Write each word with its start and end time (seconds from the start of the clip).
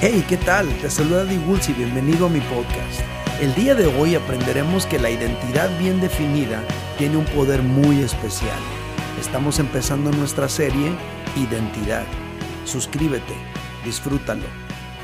Hey, 0.00 0.24
¿qué 0.28 0.36
tal? 0.36 0.68
Te 0.80 0.90
saluda 0.90 1.24
Dibulsi, 1.24 1.72
bienvenido 1.72 2.26
a 2.26 2.28
mi 2.28 2.40
podcast. 2.40 3.00
El 3.40 3.54
día 3.54 3.74
de 3.74 3.86
hoy 3.86 4.14
aprenderemos 4.14 4.86
que 4.86 4.98
la 4.98 5.10
identidad 5.10 5.70
bien 5.78 6.00
definida 6.00 6.62
tiene 6.98 7.16
un 7.16 7.24
poder 7.24 7.62
muy 7.62 8.00
especial. 8.00 8.58
Estamos 9.20 9.58
empezando 9.58 10.10
nuestra 10.12 10.48
serie 10.48 10.92
Identidad. 11.36 12.06
Suscríbete, 12.64 13.34
disfrútalo, 13.84 14.46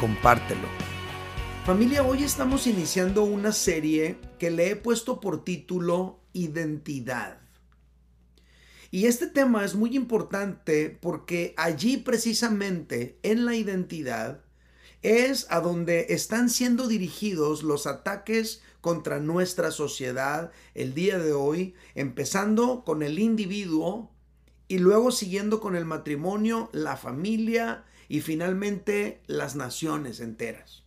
compártelo. 0.00 0.68
Familia, 1.64 2.02
hoy 2.02 2.24
estamos 2.24 2.66
iniciando 2.66 3.24
una 3.24 3.52
serie 3.52 4.18
que 4.38 4.50
le 4.50 4.70
he 4.70 4.76
puesto 4.76 5.20
por 5.20 5.44
título 5.44 6.20
Identidad. 6.32 7.41
Y 8.94 9.06
este 9.06 9.26
tema 9.26 9.64
es 9.64 9.74
muy 9.74 9.96
importante 9.96 10.90
porque 10.90 11.54
allí 11.56 11.96
precisamente 11.96 13.18
en 13.22 13.46
la 13.46 13.56
identidad 13.56 14.44
es 15.00 15.46
a 15.48 15.60
donde 15.60 16.08
están 16.10 16.50
siendo 16.50 16.86
dirigidos 16.86 17.62
los 17.62 17.86
ataques 17.86 18.60
contra 18.82 19.18
nuestra 19.18 19.70
sociedad 19.70 20.52
el 20.74 20.92
día 20.92 21.18
de 21.18 21.32
hoy, 21.32 21.74
empezando 21.94 22.84
con 22.84 23.02
el 23.02 23.18
individuo 23.18 24.12
y 24.68 24.78
luego 24.78 25.10
siguiendo 25.10 25.58
con 25.58 25.74
el 25.74 25.86
matrimonio, 25.86 26.68
la 26.74 26.98
familia 26.98 27.86
y 28.08 28.20
finalmente 28.20 29.22
las 29.26 29.56
naciones 29.56 30.20
enteras. 30.20 30.82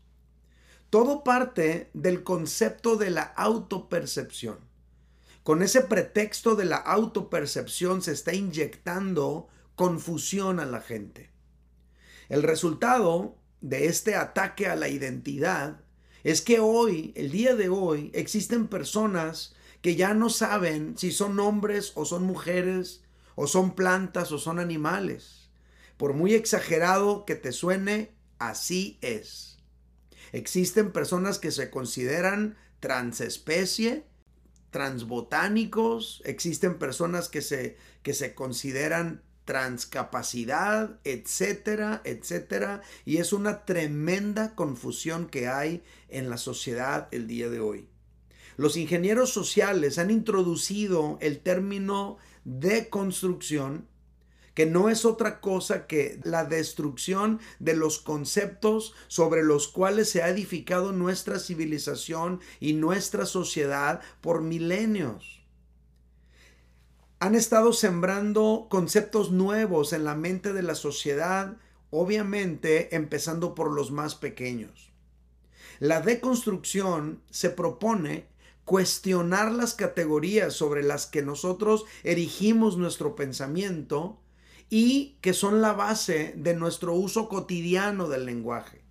Todo 0.92 1.24
parte 1.24 1.90
del 1.96 2.24
concepto 2.24 2.98
de 2.98 3.10
la 3.10 3.24
autopercepción. 3.24 4.65
Con 5.46 5.62
ese 5.62 5.82
pretexto 5.82 6.56
de 6.56 6.66
la 6.66 6.78
autopercepción 6.78 8.02
se 8.02 8.14
está 8.14 8.34
inyectando 8.34 9.48
confusión 9.76 10.60
a 10.60 10.66
la 10.66 10.82
gente. 10.82 11.30
El 12.30 12.42
resultado 12.42 13.38
de 13.62 13.86
este 13.86 14.16
ataque 14.16 14.66
a 14.66 14.76
la 14.76 14.90
identidad 14.90 15.82
es 16.24 16.42
que 16.42 16.60
hoy, 16.60 17.14
el 17.16 17.30
día 17.30 17.56
de 17.56 17.70
hoy, 17.70 18.10
existen 18.16 18.68
personas 18.68 19.54
que 19.84 19.96
ya 19.96 20.16
no 20.16 20.32
saben 20.32 20.98
si 20.98 21.12
son 21.12 21.40
hombres 21.40 21.92
o 21.94 22.06
son 22.06 22.24
mujeres, 22.24 23.04
o 23.36 23.46
son 23.46 23.76
plantas 23.76 24.32
o 24.32 24.40
son 24.40 24.58
animales. 24.58 25.52
Por 25.98 26.16
muy 26.16 26.34
exagerado 26.34 27.24
que 27.24 27.36
te 27.36 27.52
suene, 27.52 28.16
así 28.40 28.98
es. 29.02 29.60
Existen 30.32 30.92
personas 30.92 31.38
que 31.38 31.52
se 31.52 31.70
consideran 31.70 32.58
transespecie, 32.80 34.08
transbotánicos, 34.76 36.22
existen 36.26 36.78
personas 36.78 37.30
que 37.30 37.42
se, 37.42 37.78
que 38.04 38.14
se 38.14 38.36
consideran 38.36 39.24
transcapacidad, 39.46 41.00
etcétera, 41.06 42.02
etcétera. 42.04 42.82
Y 43.06 43.20
es 43.20 43.32
una 43.32 43.64
tremenda 43.64 44.54
confusión 44.54 45.28
que 45.28 45.48
hay 45.48 45.82
en 46.10 46.30
la 46.30 46.36
sociedad 46.36 47.08
el 47.12 47.26
día 47.26 47.50
de 47.50 47.62
hoy. 47.62 47.88
Los 48.58 48.76
ingenieros 48.76 49.30
sociales 49.30 49.98
han 49.98 50.12
introducido 50.12 51.20
el 51.22 51.40
término 51.40 52.18
de 52.44 52.90
construcción 52.90 53.88
que 54.56 54.66
no 54.66 54.90
es 54.90 55.06
otra 55.06 55.40
cosa 55.42 55.86
que 55.86 56.20
la 56.24 56.46
destrucción 56.46 57.40
de 57.60 57.76
los 57.76 58.00
conceptos 58.00 58.96
sobre 59.08 59.44
los 59.44 59.68
cuales 59.68 60.10
se 60.10 60.24
ha 60.24 60.30
edificado 60.30 60.92
nuestra 60.92 61.38
civilización 61.38 62.40
y 62.60 62.74
nuestra 62.74 63.28
sociedad 63.28 64.02
por 64.22 64.42
milenios 64.42 65.46
han 67.20 67.34
estado 67.34 67.74
sembrando 67.74 68.68
conceptos 68.70 69.32
nuevos 69.32 69.94
en 69.94 70.04
la 70.04 70.16
mente 70.16 70.54
de 70.54 70.62
la 70.62 70.76
sociedad, 70.76 71.58
obviamente 71.90 72.96
empezando 72.96 73.56
por 73.56 73.72
los 73.72 73.90
más 73.90 74.16
pequeños. 74.16 74.92
La 75.80 76.02
deconstrucción 76.02 77.24
se 77.32 77.50
propone 77.50 78.28
cuestionar 78.64 79.52
las 79.52 79.74
categorías 79.74 80.54
sobre 80.54 80.84
las 80.84 81.06
que 81.06 81.22
nosotros 81.22 81.86
erigimos 82.04 82.78
nuestro 82.78 83.16
pensamiento 83.16 84.20
y 84.70 85.18
que 85.22 85.34
son 85.34 85.62
la 85.62 85.74
base 85.74 86.34
de 86.38 86.56
nuestro 86.56 86.94
uso 86.94 87.30
cotidiano 87.30 88.08
del 88.10 88.26
lenguaje. 88.26 88.84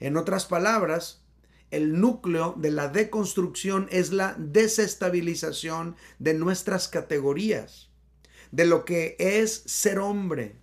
En 0.00 0.16
otras 0.16 0.46
palabras, 0.46 1.24
el 1.70 2.00
núcleo 2.00 2.54
de 2.56 2.70
la 2.70 2.88
deconstrucción 2.88 3.88
es 3.90 4.12
la 4.12 4.34
desestabilización 4.38 5.96
de 6.18 6.34
nuestras 6.34 6.88
categorías, 6.88 7.90
de 8.52 8.66
lo 8.66 8.84
que 8.84 9.16
es 9.18 9.62
ser 9.66 9.98
hombre, 9.98 10.60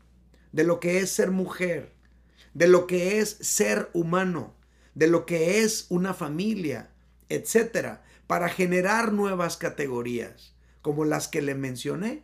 de 0.52 0.64
lo 0.64 0.80
que 0.80 1.00
es 1.00 1.12
ser 1.12 1.32
mujer, 1.32 1.94
de 2.54 2.68
lo 2.68 2.88
que 2.88 3.20
es 3.20 3.38
ser 3.42 3.90
humano, 3.94 4.56
de 4.96 5.08
lo 5.08 5.26
que 5.26 5.64
es 5.64 5.88
una 5.90 6.14
familia, 6.14 6.92
etcétera, 7.28 8.04
para 8.28 8.48
generar 8.48 9.12
nuevas 9.12 9.58
categorías, 9.58 10.56
como 10.82 11.04
las 11.04 11.28
que 11.28 11.42
le 11.42 11.56
mencioné, 11.56 12.24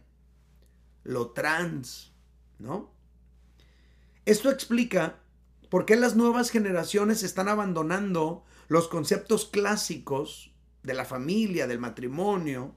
lo 1.04 1.32
trans, 1.32 2.14
¿no? 2.60 2.92
Esto 4.26 4.52
explica 4.52 5.20
por 5.70 5.86
qué 5.86 5.96
las 5.96 6.16
nuevas 6.16 6.50
generaciones 6.50 7.24
están 7.24 7.48
abandonando 7.48 8.44
los 8.68 8.88
conceptos 8.88 9.46
clásicos 9.46 10.54
de 10.84 10.94
la 10.94 11.06
familia, 11.06 11.68
del 11.68 11.80
matrimonio, 11.80 12.76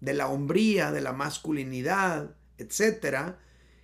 de 0.00 0.14
la 0.14 0.28
hombría, 0.28 0.90
de 0.90 1.00
la 1.00 1.12
masculinidad, 1.12 2.34
etc. 2.58 3.36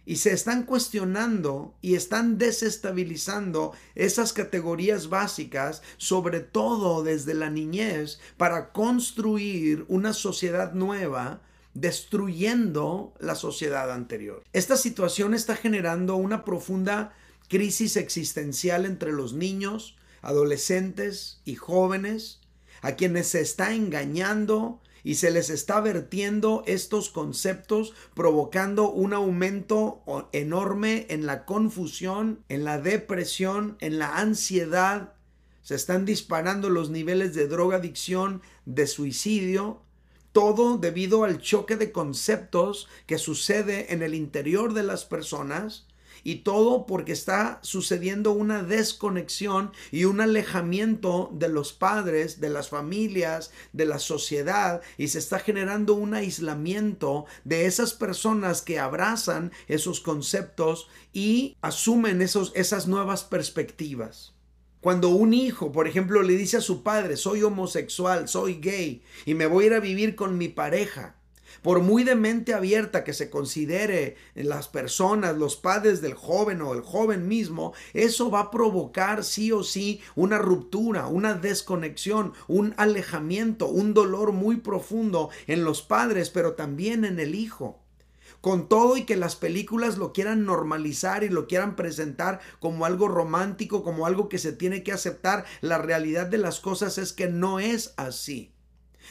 Y 0.04 0.16
se 0.16 0.32
están 0.32 0.64
cuestionando 0.64 1.76
y 1.80 1.94
están 1.94 2.38
desestabilizando 2.38 3.72
esas 3.94 4.32
categorías 4.32 5.08
básicas, 5.08 5.82
sobre 5.96 6.40
todo 6.40 7.04
desde 7.04 7.34
la 7.34 7.50
niñez, 7.50 8.18
para 8.36 8.72
construir 8.72 9.84
una 9.88 10.12
sociedad 10.12 10.72
nueva 10.72 11.42
destruyendo 11.74 13.14
la 13.20 13.34
sociedad 13.34 13.90
anterior. 13.92 14.42
Esta 14.52 14.76
situación 14.76 15.34
está 15.34 15.56
generando 15.56 16.16
una 16.16 16.44
profunda 16.44 17.14
crisis 17.48 17.96
existencial 17.96 18.84
entre 18.84 19.12
los 19.12 19.32
niños, 19.32 19.96
adolescentes 20.22 21.40
y 21.44 21.54
jóvenes 21.54 22.40
a 22.82 22.92
quienes 22.92 23.28
se 23.28 23.40
está 23.40 23.74
engañando 23.74 24.80
y 25.04 25.14
se 25.14 25.30
les 25.30 25.48
está 25.50 25.80
vertiendo 25.80 26.62
estos 26.66 27.08
conceptos 27.08 27.94
provocando 28.14 28.90
un 28.90 29.12
aumento 29.14 30.02
enorme 30.32 31.06
en 31.08 31.26
la 31.26 31.44
confusión, 31.44 32.44
en 32.48 32.64
la 32.64 32.78
depresión, 32.78 33.76
en 33.80 33.98
la 33.98 34.18
ansiedad. 34.18 35.14
Se 35.62 35.74
están 35.74 36.04
disparando 36.04 36.68
los 36.68 36.90
niveles 36.90 37.34
de 37.34 37.46
drogadicción, 37.46 38.42
de 38.64 38.86
suicidio, 38.86 39.82
todo 40.38 40.78
debido 40.78 41.24
al 41.24 41.40
choque 41.40 41.74
de 41.74 41.90
conceptos 41.90 42.86
que 43.06 43.18
sucede 43.18 43.92
en 43.92 44.04
el 44.04 44.14
interior 44.14 44.72
de 44.72 44.84
las 44.84 45.04
personas 45.04 45.88
y 46.22 46.42
todo 46.42 46.86
porque 46.86 47.10
está 47.10 47.58
sucediendo 47.62 48.30
una 48.30 48.62
desconexión 48.62 49.72
y 49.90 50.04
un 50.04 50.20
alejamiento 50.20 51.28
de 51.32 51.48
los 51.48 51.72
padres, 51.72 52.40
de 52.40 52.50
las 52.50 52.68
familias, 52.68 53.50
de 53.72 53.86
la 53.86 53.98
sociedad 53.98 54.80
y 54.96 55.08
se 55.08 55.18
está 55.18 55.40
generando 55.40 55.94
un 55.94 56.14
aislamiento 56.14 57.26
de 57.42 57.66
esas 57.66 57.92
personas 57.92 58.62
que 58.62 58.78
abrazan 58.78 59.50
esos 59.66 59.98
conceptos 59.98 60.86
y 61.12 61.56
asumen 61.62 62.22
esos, 62.22 62.52
esas 62.54 62.86
nuevas 62.86 63.24
perspectivas. 63.24 64.37
Cuando 64.80 65.08
un 65.08 65.34
hijo, 65.34 65.72
por 65.72 65.88
ejemplo, 65.88 66.22
le 66.22 66.36
dice 66.36 66.58
a 66.58 66.60
su 66.60 66.84
padre, 66.84 67.16
soy 67.16 67.42
homosexual, 67.42 68.28
soy 68.28 68.60
gay 68.60 69.02
y 69.26 69.34
me 69.34 69.46
voy 69.46 69.64
a 69.64 69.66
ir 69.66 69.74
a 69.74 69.80
vivir 69.80 70.14
con 70.14 70.38
mi 70.38 70.48
pareja, 70.48 71.16
por 71.62 71.80
muy 71.80 72.04
de 72.04 72.14
mente 72.14 72.54
abierta 72.54 73.02
que 73.02 73.12
se 73.12 73.28
considere 73.28 74.16
las 74.36 74.68
personas, 74.68 75.36
los 75.36 75.56
padres 75.56 76.00
del 76.00 76.14
joven 76.14 76.62
o 76.62 76.74
el 76.74 76.82
joven 76.82 77.26
mismo, 77.26 77.72
eso 77.92 78.30
va 78.30 78.40
a 78.40 78.50
provocar 78.52 79.24
sí 79.24 79.50
o 79.50 79.64
sí 79.64 80.00
una 80.14 80.38
ruptura, 80.38 81.08
una 81.08 81.34
desconexión, 81.34 82.32
un 82.46 82.74
alejamiento, 82.76 83.66
un 83.66 83.94
dolor 83.94 84.30
muy 84.30 84.58
profundo 84.58 85.30
en 85.48 85.64
los 85.64 85.82
padres, 85.82 86.30
pero 86.30 86.52
también 86.52 87.04
en 87.04 87.18
el 87.18 87.34
hijo 87.34 87.80
con 88.48 88.66
todo 88.66 88.96
y 88.96 89.04
que 89.04 89.16
las 89.16 89.36
películas 89.36 89.98
lo 89.98 90.14
quieran 90.14 90.46
normalizar 90.46 91.22
y 91.22 91.28
lo 91.28 91.46
quieran 91.46 91.76
presentar 91.76 92.40
como 92.60 92.86
algo 92.86 93.06
romántico, 93.06 93.82
como 93.82 94.06
algo 94.06 94.30
que 94.30 94.38
se 94.38 94.54
tiene 94.54 94.82
que 94.82 94.90
aceptar, 94.90 95.44
la 95.60 95.76
realidad 95.76 96.28
de 96.28 96.38
las 96.38 96.58
cosas 96.58 96.96
es 96.96 97.12
que 97.12 97.28
no 97.28 97.60
es 97.60 97.92
así. 97.98 98.54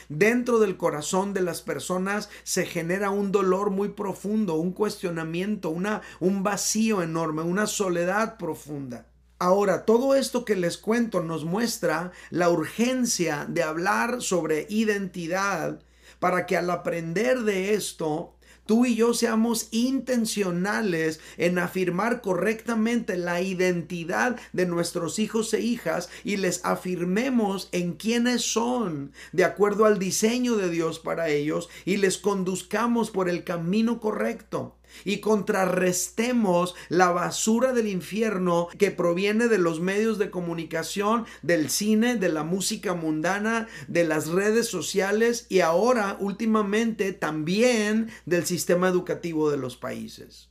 Dentro 0.08 0.58
del 0.58 0.76
corazón 0.76 1.34
de 1.34 1.42
las 1.42 1.62
personas 1.62 2.30
se 2.42 2.66
genera 2.66 3.10
un 3.10 3.30
dolor 3.30 3.70
muy 3.70 3.90
profundo, 3.90 4.56
un 4.56 4.72
cuestionamiento, 4.72 5.70
una, 5.70 6.02
un 6.18 6.42
vacío 6.42 7.00
enorme, 7.00 7.42
una 7.42 7.68
soledad 7.68 8.38
profunda. 8.38 9.06
Ahora, 9.38 9.84
todo 9.84 10.16
esto 10.16 10.44
que 10.44 10.56
les 10.56 10.78
cuento 10.78 11.22
nos 11.22 11.44
muestra 11.44 12.10
la 12.30 12.50
urgencia 12.50 13.46
de 13.48 13.62
hablar 13.62 14.20
sobre 14.20 14.66
identidad 14.68 15.80
para 16.18 16.44
que 16.44 16.56
al 16.56 16.68
aprender 16.70 17.42
de 17.42 17.74
esto 17.74 18.34
tú 18.68 18.84
y 18.84 18.94
yo 18.94 19.14
seamos 19.14 19.68
intencionales 19.70 21.20
en 21.38 21.58
afirmar 21.58 22.20
correctamente 22.20 23.16
la 23.16 23.40
identidad 23.40 24.38
de 24.52 24.66
nuestros 24.66 25.18
hijos 25.18 25.54
e 25.54 25.62
hijas 25.62 26.10
y 26.22 26.36
les 26.36 26.62
afirmemos 26.66 27.70
en 27.72 27.94
quiénes 27.94 28.42
son 28.42 29.12
de 29.32 29.44
acuerdo 29.44 29.86
al 29.86 29.98
diseño 29.98 30.56
de 30.56 30.68
Dios 30.68 30.98
para 30.98 31.30
ellos 31.30 31.70
y 31.86 31.96
les 31.96 32.18
conduzcamos 32.18 33.10
por 33.10 33.30
el 33.30 33.42
camino 33.42 34.00
correcto 34.00 34.76
y 35.04 35.18
contrarrestemos 35.18 36.74
la 36.88 37.10
basura 37.10 37.72
del 37.72 37.88
infierno 37.88 38.68
que 38.78 38.90
proviene 38.90 39.48
de 39.48 39.58
los 39.58 39.80
medios 39.80 40.18
de 40.18 40.30
comunicación, 40.30 41.26
del 41.42 41.70
cine, 41.70 42.16
de 42.16 42.28
la 42.28 42.44
música 42.44 42.94
mundana, 42.94 43.68
de 43.86 44.04
las 44.04 44.28
redes 44.28 44.68
sociales 44.68 45.46
y 45.48 45.60
ahora 45.60 46.16
últimamente 46.20 47.12
también 47.12 48.10
del 48.26 48.46
sistema 48.46 48.88
educativo 48.88 49.50
de 49.50 49.56
los 49.56 49.76
países. 49.76 50.48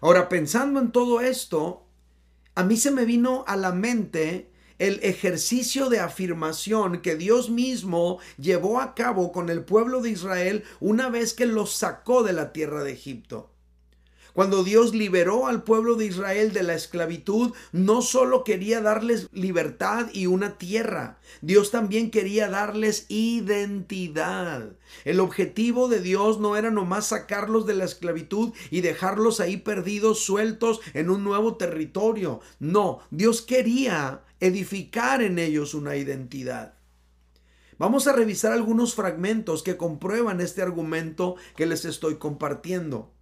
Ahora, 0.00 0.28
pensando 0.28 0.80
en 0.80 0.92
todo 0.92 1.20
esto, 1.20 1.86
a 2.54 2.64
mí 2.64 2.76
se 2.76 2.90
me 2.90 3.04
vino 3.04 3.44
a 3.46 3.56
la 3.56 3.72
mente 3.72 4.50
el 4.78 5.00
ejercicio 5.02 5.88
de 5.88 6.00
afirmación 6.00 7.00
que 7.00 7.16
Dios 7.16 7.50
mismo 7.50 8.18
llevó 8.38 8.80
a 8.80 8.94
cabo 8.94 9.32
con 9.32 9.48
el 9.48 9.64
pueblo 9.64 10.02
de 10.02 10.10
Israel 10.10 10.64
una 10.80 11.08
vez 11.08 11.34
que 11.34 11.46
los 11.46 11.72
sacó 11.72 12.22
de 12.22 12.32
la 12.32 12.52
tierra 12.52 12.84
de 12.84 12.92
Egipto. 12.92 13.55
Cuando 14.36 14.64
Dios 14.64 14.94
liberó 14.94 15.46
al 15.46 15.62
pueblo 15.62 15.94
de 15.94 16.04
Israel 16.04 16.52
de 16.52 16.62
la 16.62 16.74
esclavitud, 16.74 17.54
no 17.72 18.02
solo 18.02 18.44
quería 18.44 18.82
darles 18.82 19.30
libertad 19.32 20.08
y 20.12 20.26
una 20.26 20.58
tierra, 20.58 21.18
Dios 21.40 21.70
también 21.70 22.10
quería 22.10 22.50
darles 22.50 23.06
identidad. 23.08 24.72
El 25.06 25.20
objetivo 25.20 25.88
de 25.88 26.00
Dios 26.00 26.38
no 26.38 26.54
era 26.54 26.70
nomás 26.70 27.06
sacarlos 27.06 27.64
de 27.64 27.76
la 27.76 27.86
esclavitud 27.86 28.52
y 28.70 28.82
dejarlos 28.82 29.40
ahí 29.40 29.56
perdidos, 29.56 30.18
sueltos 30.18 30.82
en 30.92 31.08
un 31.08 31.24
nuevo 31.24 31.56
territorio. 31.56 32.40
No, 32.58 32.98
Dios 33.10 33.40
quería 33.40 34.20
edificar 34.40 35.22
en 35.22 35.38
ellos 35.38 35.72
una 35.72 35.96
identidad. 35.96 36.74
Vamos 37.78 38.06
a 38.06 38.12
revisar 38.12 38.52
algunos 38.52 38.94
fragmentos 38.94 39.62
que 39.62 39.78
comprueban 39.78 40.42
este 40.42 40.60
argumento 40.60 41.36
que 41.56 41.64
les 41.64 41.86
estoy 41.86 42.16
compartiendo. 42.16 43.15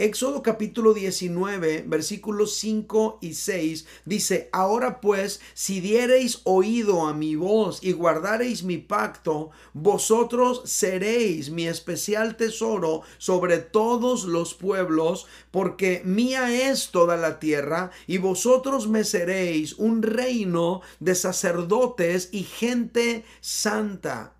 Éxodo 0.00 0.42
capítulo 0.42 0.94
19, 0.94 1.84
versículos 1.86 2.54
5 2.54 3.18
y 3.20 3.34
6 3.34 3.84
dice, 4.06 4.48
Ahora 4.50 4.98
pues, 4.98 5.42
si 5.52 5.80
diereis 5.80 6.40
oído 6.44 7.06
a 7.06 7.12
mi 7.12 7.36
voz 7.36 7.80
y 7.82 7.92
guardareis 7.92 8.62
mi 8.62 8.78
pacto, 8.78 9.50
vosotros 9.74 10.62
seréis 10.64 11.50
mi 11.50 11.66
especial 11.66 12.38
tesoro 12.38 13.02
sobre 13.18 13.58
todos 13.58 14.24
los 14.24 14.54
pueblos, 14.54 15.26
porque 15.50 16.00
mía 16.06 16.70
es 16.70 16.88
toda 16.92 17.18
la 17.18 17.38
tierra, 17.38 17.90
y 18.06 18.16
vosotros 18.16 18.88
me 18.88 19.04
seréis 19.04 19.74
un 19.74 20.00
reino 20.00 20.80
de 21.00 21.14
sacerdotes 21.14 22.30
y 22.32 22.44
gente 22.44 23.26
santa. 23.42 24.32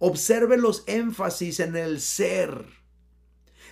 Observe 0.00 0.58
los 0.58 0.84
énfasis 0.86 1.60
en 1.60 1.76
el 1.76 2.02
ser 2.02 2.77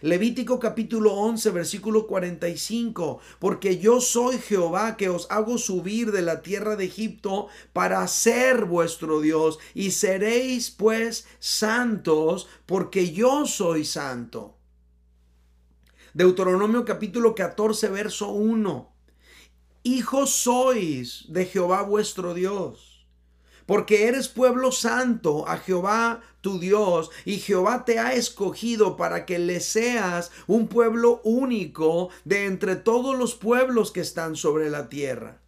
Levítico 0.03 0.61
capítulo 0.61 1.15
11, 1.15 1.51
versículo 1.51 2.07
45, 2.07 3.19
porque 3.39 3.79
yo 3.79 4.01
soy 4.03 4.39
Jehová 4.39 4.97
que 4.99 5.09
os 5.09 5.27
hago 5.31 5.57
subir 5.57 6.13
de 6.13 6.21
la 6.21 6.43
tierra 6.43 6.77
de 6.77 6.85
Egipto 6.85 7.49
para 7.73 8.07
ser 8.09 8.67
vuestro 8.67 9.21
Dios, 9.21 9.59
y 9.75 9.93
seréis 9.93 10.71
pues 10.71 11.27
santos, 11.39 12.47
porque 12.67 13.13
yo 13.13 13.47
soy 13.47 13.85
santo. 13.85 14.59
Deuteronomio 16.13 16.85
capítulo 16.85 17.35
14, 17.35 17.89
verso 17.89 18.29
1. 18.29 18.93
Hijos 19.83 20.31
sois 20.31 21.25
de 21.29 21.47
Jehová 21.47 21.83
vuestro 21.83 22.35
Dios 22.35 22.96
porque 23.67 24.07
eres 24.07 24.29
pueblo 24.29 24.73
santo 24.73 25.47
a 25.47 25.59
Jehová 25.59 26.23
tu 26.41 26.61
Dios, 26.61 27.11
y 27.25 27.39
Jehová 27.39 27.85
te 27.85 27.99
ha 27.99 28.15
escogido 28.15 28.97
para 28.97 29.27
que 29.27 29.41
le 29.41 29.59
seas 29.59 30.31
un 30.47 30.69
pueblo 30.69 31.21
único 31.25 32.11
de 32.25 32.47
entre 32.47 32.77
todos 32.77 33.19
los 33.19 33.35
pueblos 33.35 33.91
que 33.91 34.01
están 34.01 34.37
sobre 34.37 34.71
la 34.71 34.89
tierra. 34.89 35.41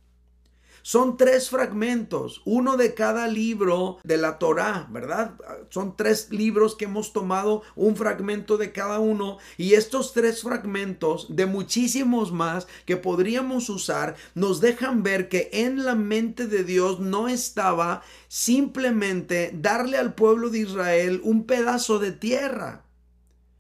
Son 0.89 1.19
tres 1.19 1.51
fragmentos, 1.51 2.41
uno 2.47 2.79
de 2.79 2.95
cada 2.95 3.29
libro 3.29 3.99
de 4.05 4.17
la 4.17 4.39
Torá, 4.39 4.89
¿verdad? 4.91 5.35
Son 5.69 5.95
tres 5.99 6.29
libros 6.31 6.77
que 6.77 6.87
hemos 6.87 7.13
tomado, 7.13 7.61
un 7.77 7.95
fragmento 7.95 8.57
de 8.57 8.73
cada 8.73 8.99
uno, 8.99 9.37
y 9.59 9.75
estos 9.75 10.15
tres 10.15 10.41
fragmentos, 10.41 11.27
de 11.29 11.45
muchísimos 11.45 12.33
más 12.33 12.69
que 12.87 12.97
podríamos 12.97 13.69
usar, 13.69 14.17
nos 14.35 14.63
dejan 14.63 15.03
ver 15.03 15.29
que 15.29 15.51
en 15.53 15.85
la 15.85 15.95
mente 15.95 16.47
de 16.47 16.65
Dios 16.65 17.01
no 17.01 17.29
estaba 17.29 18.01
simplemente 18.29 19.51
darle 19.53 19.99
al 19.99 20.15
pueblo 20.15 20.49
de 20.49 20.61
Israel 20.61 21.21
un 21.23 21.45
pedazo 21.45 21.99
de 21.99 22.13
tierra 22.13 22.87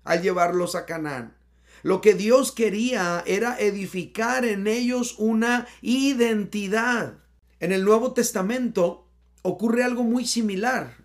al 0.02 0.22
llevarlos 0.22 0.74
a 0.74 0.86
Canaán. 0.86 1.37
Lo 1.82 2.00
que 2.00 2.14
Dios 2.14 2.52
quería 2.52 3.22
era 3.26 3.58
edificar 3.58 4.44
en 4.44 4.66
ellos 4.66 5.14
una 5.18 5.66
identidad. 5.80 7.18
En 7.60 7.72
el 7.72 7.84
Nuevo 7.84 8.12
Testamento 8.12 9.06
ocurre 9.42 9.84
algo 9.84 10.02
muy 10.02 10.26
similar. 10.26 10.96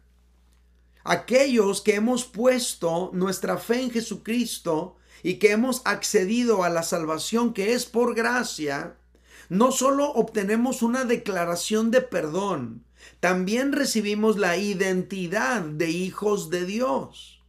Aquellos 1.04 1.81
que 1.81 1.96
hemos 1.96 2.25
puesto 2.25 3.12
nuestra 3.14 3.58
fe 3.58 3.81
en 3.81 3.92
Jesucristo 3.92 4.96
y 5.22 5.36
que 5.36 5.52
hemos 5.52 5.81
accedido 5.86 6.64
a 6.64 6.70
la 6.70 6.84
salvación 6.84 7.54
que 7.54 7.74
es 7.74 7.86
por 7.86 8.16
gracia, 8.16 8.96
no 9.50 9.72
solo 9.72 10.12
obtenemos 10.12 10.81
una 10.81 11.04
declaración 11.04 11.92
de 11.92 12.02
perdón, 12.02 12.86
también 13.20 13.74
recibimos 13.74 14.38
la 14.38 14.58
identidad 14.58 15.62
de 15.62 15.90
hijos 15.90 16.50
de 16.50 16.66
Dios. 16.66 17.43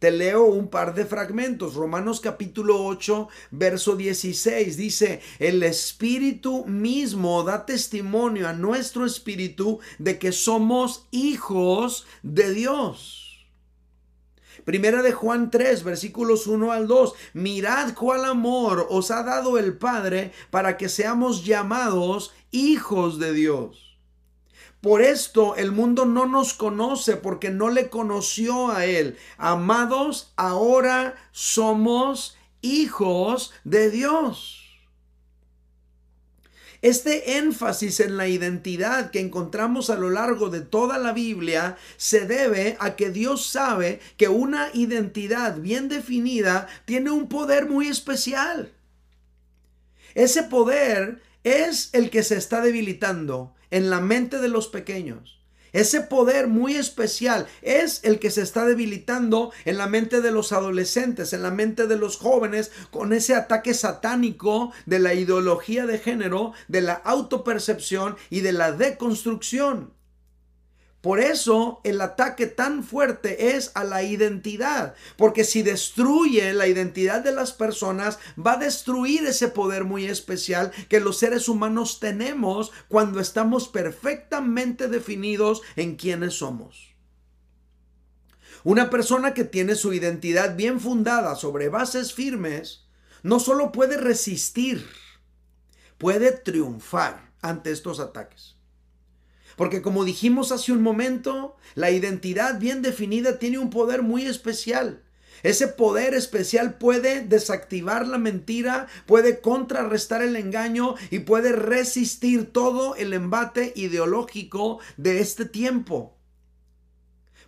Te 0.00 0.10
leo 0.10 0.46
un 0.46 0.68
par 0.68 0.94
de 0.94 1.04
fragmentos. 1.04 1.74
Romanos 1.74 2.20
capítulo 2.20 2.82
8, 2.86 3.28
verso 3.50 3.96
16 3.96 4.78
dice, 4.78 5.20
el 5.38 5.62
Espíritu 5.62 6.64
mismo 6.64 7.42
da 7.42 7.66
testimonio 7.66 8.48
a 8.48 8.54
nuestro 8.54 9.04
espíritu 9.04 9.78
de 9.98 10.18
que 10.18 10.32
somos 10.32 11.06
hijos 11.10 12.06
de 12.22 12.50
Dios. 12.54 13.46
Primera 14.64 15.02
de 15.02 15.12
Juan 15.12 15.50
3, 15.50 15.84
versículos 15.84 16.46
1 16.46 16.72
al 16.72 16.86
2. 16.86 17.12
Mirad 17.34 17.92
cuál 17.92 18.24
amor 18.24 18.86
os 18.88 19.10
ha 19.10 19.22
dado 19.22 19.58
el 19.58 19.76
Padre 19.76 20.32
para 20.50 20.78
que 20.78 20.88
seamos 20.88 21.44
llamados 21.44 22.32
hijos 22.50 23.18
de 23.18 23.34
Dios. 23.34 23.89
Por 24.80 25.02
esto 25.02 25.56
el 25.56 25.72
mundo 25.72 26.06
no 26.06 26.26
nos 26.26 26.54
conoce 26.54 27.16
porque 27.16 27.50
no 27.50 27.68
le 27.68 27.90
conoció 27.90 28.70
a 28.70 28.86
Él. 28.86 29.18
Amados, 29.36 30.32
ahora 30.36 31.16
somos 31.32 32.38
hijos 32.62 33.52
de 33.64 33.90
Dios. 33.90 34.56
Este 36.82 37.36
énfasis 37.36 38.00
en 38.00 38.16
la 38.16 38.26
identidad 38.26 39.10
que 39.10 39.20
encontramos 39.20 39.90
a 39.90 39.96
lo 39.96 40.08
largo 40.08 40.48
de 40.48 40.62
toda 40.62 40.96
la 40.96 41.12
Biblia 41.12 41.76
se 41.98 42.26
debe 42.26 42.78
a 42.80 42.96
que 42.96 43.10
Dios 43.10 43.44
sabe 43.44 44.00
que 44.16 44.28
una 44.28 44.70
identidad 44.72 45.58
bien 45.58 45.90
definida 45.90 46.68
tiene 46.86 47.10
un 47.10 47.28
poder 47.28 47.68
muy 47.68 47.88
especial. 47.88 48.72
Ese 50.14 50.42
poder 50.42 51.20
es 51.44 51.90
el 51.92 52.08
que 52.08 52.22
se 52.22 52.38
está 52.38 52.62
debilitando 52.62 53.54
en 53.70 53.90
la 53.90 54.00
mente 54.00 54.38
de 54.38 54.48
los 54.48 54.68
pequeños. 54.68 55.40
Ese 55.72 56.00
poder 56.00 56.48
muy 56.48 56.74
especial 56.74 57.46
es 57.62 58.00
el 58.02 58.18
que 58.18 58.30
se 58.30 58.42
está 58.42 58.64
debilitando 58.64 59.52
en 59.64 59.78
la 59.78 59.86
mente 59.86 60.20
de 60.20 60.32
los 60.32 60.52
adolescentes, 60.52 61.32
en 61.32 61.42
la 61.42 61.50
mente 61.50 61.86
de 61.86 61.96
los 61.96 62.16
jóvenes, 62.16 62.72
con 62.90 63.12
ese 63.12 63.34
ataque 63.34 63.74
satánico 63.74 64.72
de 64.86 64.98
la 64.98 65.14
ideología 65.14 65.86
de 65.86 65.98
género, 65.98 66.52
de 66.66 66.80
la 66.80 66.94
autopercepción 66.94 68.16
y 68.30 68.40
de 68.40 68.52
la 68.52 68.72
deconstrucción. 68.72 69.92
Por 71.00 71.18
eso 71.18 71.80
el 71.82 72.00
ataque 72.02 72.46
tan 72.46 72.84
fuerte 72.84 73.56
es 73.56 73.70
a 73.74 73.84
la 73.84 74.02
identidad, 74.02 74.94
porque 75.16 75.44
si 75.44 75.62
destruye 75.62 76.52
la 76.52 76.66
identidad 76.66 77.22
de 77.22 77.32
las 77.32 77.52
personas, 77.52 78.18
va 78.38 78.52
a 78.52 78.58
destruir 78.58 79.24
ese 79.24 79.48
poder 79.48 79.84
muy 79.84 80.04
especial 80.04 80.72
que 80.90 81.00
los 81.00 81.18
seres 81.18 81.48
humanos 81.48 82.00
tenemos 82.00 82.70
cuando 82.88 83.18
estamos 83.18 83.68
perfectamente 83.68 84.88
definidos 84.88 85.62
en 85.76 85.96
quiénes 85.96 86.34
somos. 86.34 86.94
Una 88.62 88.90
persona 88.90 89.32
que 89.32 89.44
tiene 89.44 89.76
su 89.76 89.94
identidad 89.94 90.54
bien 90.54 90.80
fundada 90.80 91.34
sobre 91.34 91.70
bases 91.70 92.12
firmes, 92.12 92.84
no 93.22 93.40
solo 93.40 93.72
puede 93.72 93.96
resistir, 93.96 94.86
puede 95.96 96.32
triunfar 96.32 97.32
ante 97.40 97.70
estos 97.70 98.00
ataques. 98.00 98.59
Porque 99.56 99.82
como 99.82 100.04
dijimos 100.04 100.52
hace 100.52 100.72
un 100.72 100.82
momento, 100.82 101.56
la 101.74 101.90
identidad 101.90 102.58
bien 102.58 102.82
definida 102.82 103.38
tiene 103.38 103.58
un 103.58 103.70
poder 103.70 104.02
muy 104.02 104.26
especial. 104.26 105.02
Ese 105.42 105.68
poder 105.68 106.14
especial 106.14 106.74
puede 106.74 107.22
desactivar 107.22 108.06
la 108.06 108.18
mentira, 108.18 108.88
puede 109.06 109.40
contrarrestar 109.40 110.22
el 110.22 110.36
engaño 110.36 110.96
y 111.10 111.20
puede 111.20 111.52
resistir 111.52 112.52
todo 112.52 112.94
el 112.96 113.14
embate 113.14 113.72
ideológico 113.74 114.80
de 114.98 115.20
este 115.20 115.46
tiempo. 115.46 116.16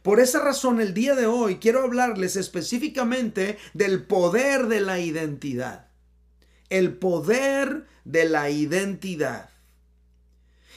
Por 0.02 0.18
esa 0.20 0.40
razón 0.40 0.80
el 0.80 0.94
día 0.94 1.14
de 1.14 1.26
hoy 1.26 1.56
quiero 1.56 1.82
hablarles 1.82 2.36
específicamente 2.36 3.58
del 3.74 4.04
poder 4.04 4.66
de 4.66 4.80
la 4.80 4.98
identidad. 4.98 5.88
El 6.70 6.94
poder 6.94 7.86
de 8.04 8.24
la 8.24 8.50
identidad. 8.50 9.51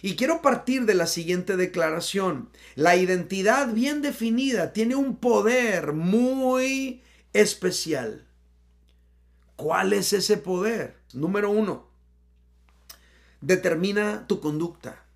Y 0.05 0.17
quiero 0.17 0.43
partir 0.43 0.85
de 0.85 0.93
la 0.93 1.07
siguiente 1.07 1.57
declaración. 1.57 2.49
La 2.75 2.95
identidad 2.95 3.73
bien 3.73 4.03
definida 4.03 4.71
tiene 4.71 4.93
un 4.93 5.15
poder 5.15 5.93
muy 5.93 7.01
especial. 7.33 8.27
¿Cuál 9.55 9.93
es 9.93 10.13
ese 10.13 10.37
poder? 10.37 10.95
Número 11.13 11.49
uno, 11.49 11.87
determina 13.41 14.27
tu 14.27 14.41
conducta. 14.41 15.07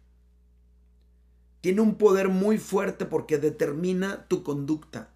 Tiene 1.62 1.82
un 1.82 1.94
poder 1.94 2.28
muy 2.30 2.58
fuerte 2.58 3.06
porque 3.06 3.38
determina 3.38 4.26
tu 4.28 4.42
conducta. 4.42 5.12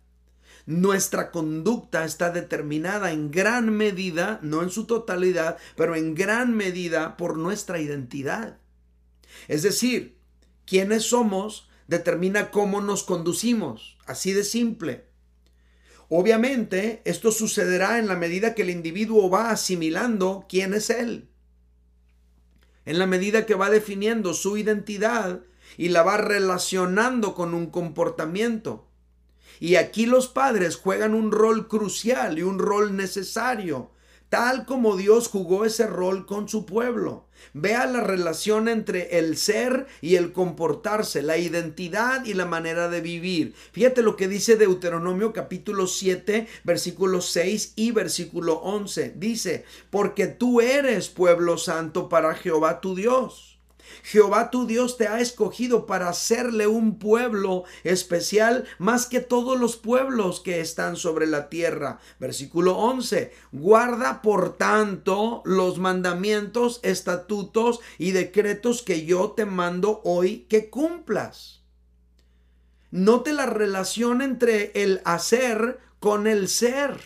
Nuestra 0.68 1.32
conducta 1.32 2.06
está 2.06 2.30
determinada 2.30 3.12
en 3.12 3.32
gran 3.32 3.76
medida, 3.76 4.38
no 4.44 4.62
en 4.62 4.70
su 4.70 4.86
totalidad, 4.86 5.58
pero 5.76 5.96
en 5.96 6.14
gran 6.14 6.56
medida 6.56 7.18
por 7.18 7.40
nuestra 7.40 7.82
identidad. 7.82 8.60
Es 9.48 9.64
decir, 9.64 10.18
quiénes 10.66 11.04
somos 11.04 11.68
determina 11.88 12.52
cómo 12.52 12.82
nos 12.82 13.04
conducimos, 13.04 13.98
así 14.06 14.34
de 14.34 14.44
simple. 14.44 15.06
Obviamente, 16.10 17.02
esto 17.06 17.32
sucederá 17.32 18.00
en 18.00 18.08
la 18.08 18.16
medida 18.16 18.54
que 18.56 18.62
el 18.62 18.70
individuo 18.70 19.30
va 19.30 19.50
asimilando 19.50 20.46
quién 20.48 20.74
es 20.74 20.90
él. 20.90 21.30
En 22.86 23.00
la 23.00 23.08
medida 23.08 23.46
que 23.46 23.56
va 23.56 23.70
definiendo 23.70 24.34
su 24.34 24.58
identidad 24.58 25.42
y 25.78 25.90
la 25.90 26.04
va 26.04 26.18
relacionando 26.18 27.34
con 27.34 27.54
un 27.54 27.68
comportamiento. 27.68 28.88
Y 29.60 29.76
aquí 29.76 30.06
los 30.06 30.28
padres 30.28 30.76
juegan 30.76 31.14
un 31.14 31.32
rol 31.32 31.68
crucial 31.68 32.38
y 32.38 32.44
un 32.44 32.60
rol 32.60 32.96
necesario 32.96 33.92
tal 34.34 34.66
como 34.66 34.98
Dios 34.98 35.28
jugó 35.28 35.64
ese 35.64 35.86
rol 35.86 36.26
con 36.26 36.50
su 36.50 36.66
pueblo. 36.66 37.28
Vea 37.54 37.86
la 37.86 38.02
relación 38.02 38.68
entre 38.68 39.20
el 39.20 39.38
ser 39.38 39.86
y 40.02 40.16
el 40.16 40.34
comportarse, 40.34 41.22
la 41.22 41.38
identidad 41.38 42.26
y 42.26 42.34
la 42.34 42.48
manera 42.48 42.90
de 42.90 43.00
vivir. 43.00 43.54
Fíjate 43.74 44.02
lo 44.02 44.16
que 44.16 44.28
dice 44.28 44.56
Deuteronomio 44.56 45.34
capítulo 45.34 45.86
7, 45.86 46.48
versículo 46.64 47.22
6 47.22 47.74
y 47.76 47.92
versículo 47.92 48.56
11. 48.56 49.14
Dice, 49.18 49.66
porque 49.92 50.26
tú 50.26 50.62
eres 50.62 51.10
pueblo 51.10 51.60
santo 51.60 52.10
para 52.10 52.34
Jehová 52.34 52.82
tu 52.82 52.96
Dios. 52.96 53.53
Jehová 54.04 54.50
tu 54.50 54.68
Dios 54.68 54.98
te 54.98 55.08
ha 55.08 55.20
escogido 55.20 55.86
para 55.86 56.10
hacerle 56.10 56.68
un 56.68 57.00
pueblo 57.00 57.64
especial 57.84 58.66
más 58.78 59.06
que 59.06 59.20
todos 59.20 59.60
los 59.60 59.78
pueblos 59.78 60.40
que 60.40 60.60
están 60.60 60.96
sobre 60.96 61.28
la 61.28 61.50
tierra. 61.50 62.00
Versículo 62.20 62.78
11. 62.78 63.34
Guarda 63.52 64.22
por 64.22 64.58
tanto 64.58 65.42
los 65.46 65.80
mandamientos, 65.80 66.80
estatutos 66.84 67.80
y 67.98 68.12
decretos 68.12 68.82
que 68.82 69.06
yo 69.06 69.32
te 69.32 69.46
mando 69.46 70.02
hoy 70.04 70.46
que 70.50 70.70
cumplas. 70.70 71.62
Note 72.92 73.34
la 73.34 73.48
relación 73.48 74.22
entre 74.22 74.72
el 74.76 75.02
hacer 75.04 75.80
con 76.00 76.28
el 76.28 76.48
ser. 76.48 77.00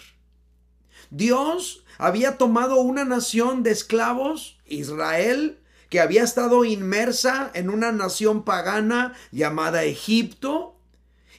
Dios 1.09 1.85
había 1.97 2.37
tomado 2.37 2.81
una 2.81 3.05
nación 3.05 3.63
de 3.63 3.71
esclavos, 3.71 4.59
Israel, 4.65 5.59
que 5.89 5.99
había 5.99 6.23
estado 6.23 6.65
inmersa 6.65 7.51
en 7.53 7.69
una 7.69 7.91
nación 7.91 8.43
pagana 8.43 9.13
llamada 9.31 9.83
Egipto, 9.83 10.77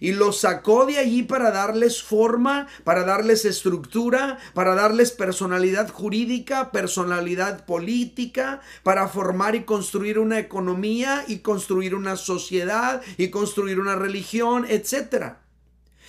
y 0.01 0.13
los 0.13 0.41
sacó 0.41 0.87
de 0.87 0.99
allí 0.99 1.23
para 1.23 1.51
darles 1.51 2.03
forma, 2.03 2.69
para 2.85 3.05
darles 3.05 3.45
estructura, 3.45 4.39
para 4.55 4.75
darles 4.75 5.11
personalidad 5.11 5.89
jurídica, 5.89 6.71
personalidad 6.71 7.65
política, 7.67 8.61
para 8.83 9.09
formar 9.09 9.55
y 9.55 9.65
construir 9.65 10.19
una 10.19 10.39
economía 10.39 11.25
y 11.27 11.41
construir 11.41 11.95
una 11.95 12.17
sociedad 12.17 13.03
y 13.17 13.31
construir 13.31 13.81
una 13.81 13.97
religión, 13.97 14.67
etcétera. 14.69 15.41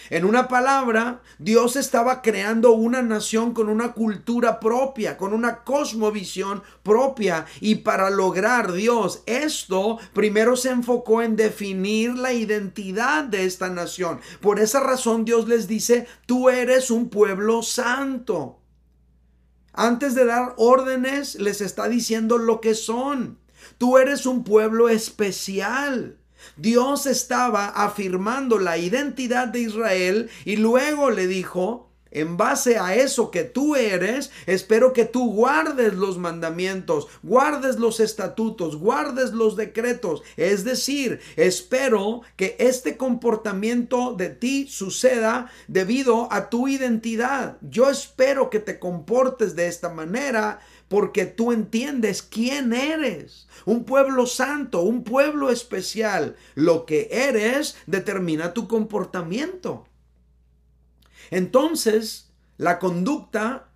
En 0.09 0.25
una 0.25 0.47
palabra, 0.47 1.21
Dios 1.37 1.75
estaba 1.75 2.21
creando 2.21 2.71
una 2.71 3.01
nación 3.01 3.53
con 3.53 3.69
una 3.69 3.93
cultura 3.93 4.59
propia, 4.59 5.17
con 5.17 5.33
una 5.33 5.63
cosmovisión 5.63 6.63
propia. 6.83 7.45
Y 7.59 7.75
para 7.75 8.09
lograr 8.09 8.71
Dios 8.71 9.23
esto, 9.25 9.99
primero 10.13 10.55
se 10.55 10.69
enfocó 10.69 11.21
en 11.21 11.35
definir 11.35 12.15
la 12.15 12.33
identidad 12.33 13.23
de 13.23 13.45
esta 13.45 13.69
nación. 13.69 14.19
Por 14.41 14.59
esa 14.59 14.79
razón 14.79 15.25
Dios 15.25 15.47
les 15.47 15.67
dice, 15.67 16.07
tú 16.25 16.49
eres 16.49 16.89
un 16.89 17.09
pueblo 17.09 17.61
santo. 17.61 18.59
Antes 19.73 20.15
de 20.15 20.25
dar 20.25 20.55
órdenes, 20.57 21.35
les 21.35 21.61
está 21.61 21.87
diciendo 21.87 22.37
lo 22.37 22.59
que 22.59 22.73
son. 22.73 23.37
Tú 23.77 23.97
eres 23.97 24.25
un 24.25 24.43
pueblo 24.43 24.89
especial. 24.89 26.17
Dios 26.57 27.05
estaba 27.05 27.67
afirmando 27.67 28.59
la 28.59 28.77
identidad 28.77 29.47
de 29.47 29.61
Israel 29.61 30.29
y 30.45 30.57
luego 30.57 31.09
le 31.09 31.27
dijo, 31.27 31.89
en 32.11 32.37
base 32.37 32.77
a 32.79 32.95
eso 32.95 33.29
que 33.29 33.43
tú 33.43 33.75
eres, 33.75 34.31
espero 34.47 34.93
que 34.93 35.05
tú 35.05 35.31
guardes 35.31 35.93
los 35.93 36.17
mandamientos, 36.17 37.07
guardes 37.21 37.77
los 37.77 37.99
estatutos, 37.99 38.77
guardes 38.77 39.31
los 39.31 39.55
decretos. 39.55 40.23
Es 40.35 40.63
decir, 40.63 41.19
espero 41.35 42.21
que 42.35 42.55
este 42.59 42.97
comportamiento 42.97 44.15
de 44.15 44.29
ti 44.29 44.67
suceda 44.67 45.51
debido 45.67 46.31
a 46.31 46.49
tu 46.49 46.67
identidad. 46.67 47.57
Yo 47.61 47.89
espero 47.89 48.49
que 48.49 48.59
te 48.59 48.79
comportes 48.79 49.55
de 49.55 49.67
esta 49.67 49.89
manera 49.89 50.59
porque 50.89 51.25
tú 51.25 51.53
entiendes 51.53 52.21
quién 52.23 52.73
eres. 52.73 53.47
Un 53.65 53.85
pueblo 53.85 54.25
santo, 54.25 54.81
un 54.81 55.03
pueblo 55.03 55.51
especial. 55.51 56.35
Lo 56.55 56.85
que 56.85 57.07
eres 57.11 57.77
determina 57.85 58.53
tu 58.53 58.67
comportamiento. 58.67 59.87
Entonces, 61.29 62.31
la 62.57 62.79
conducta 62.79 63.69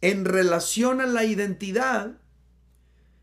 en 0.00 0.24
relación 0.24 1.00
a 1.00 1.06
la 1.06 1.24
identidad, 1.24 2.12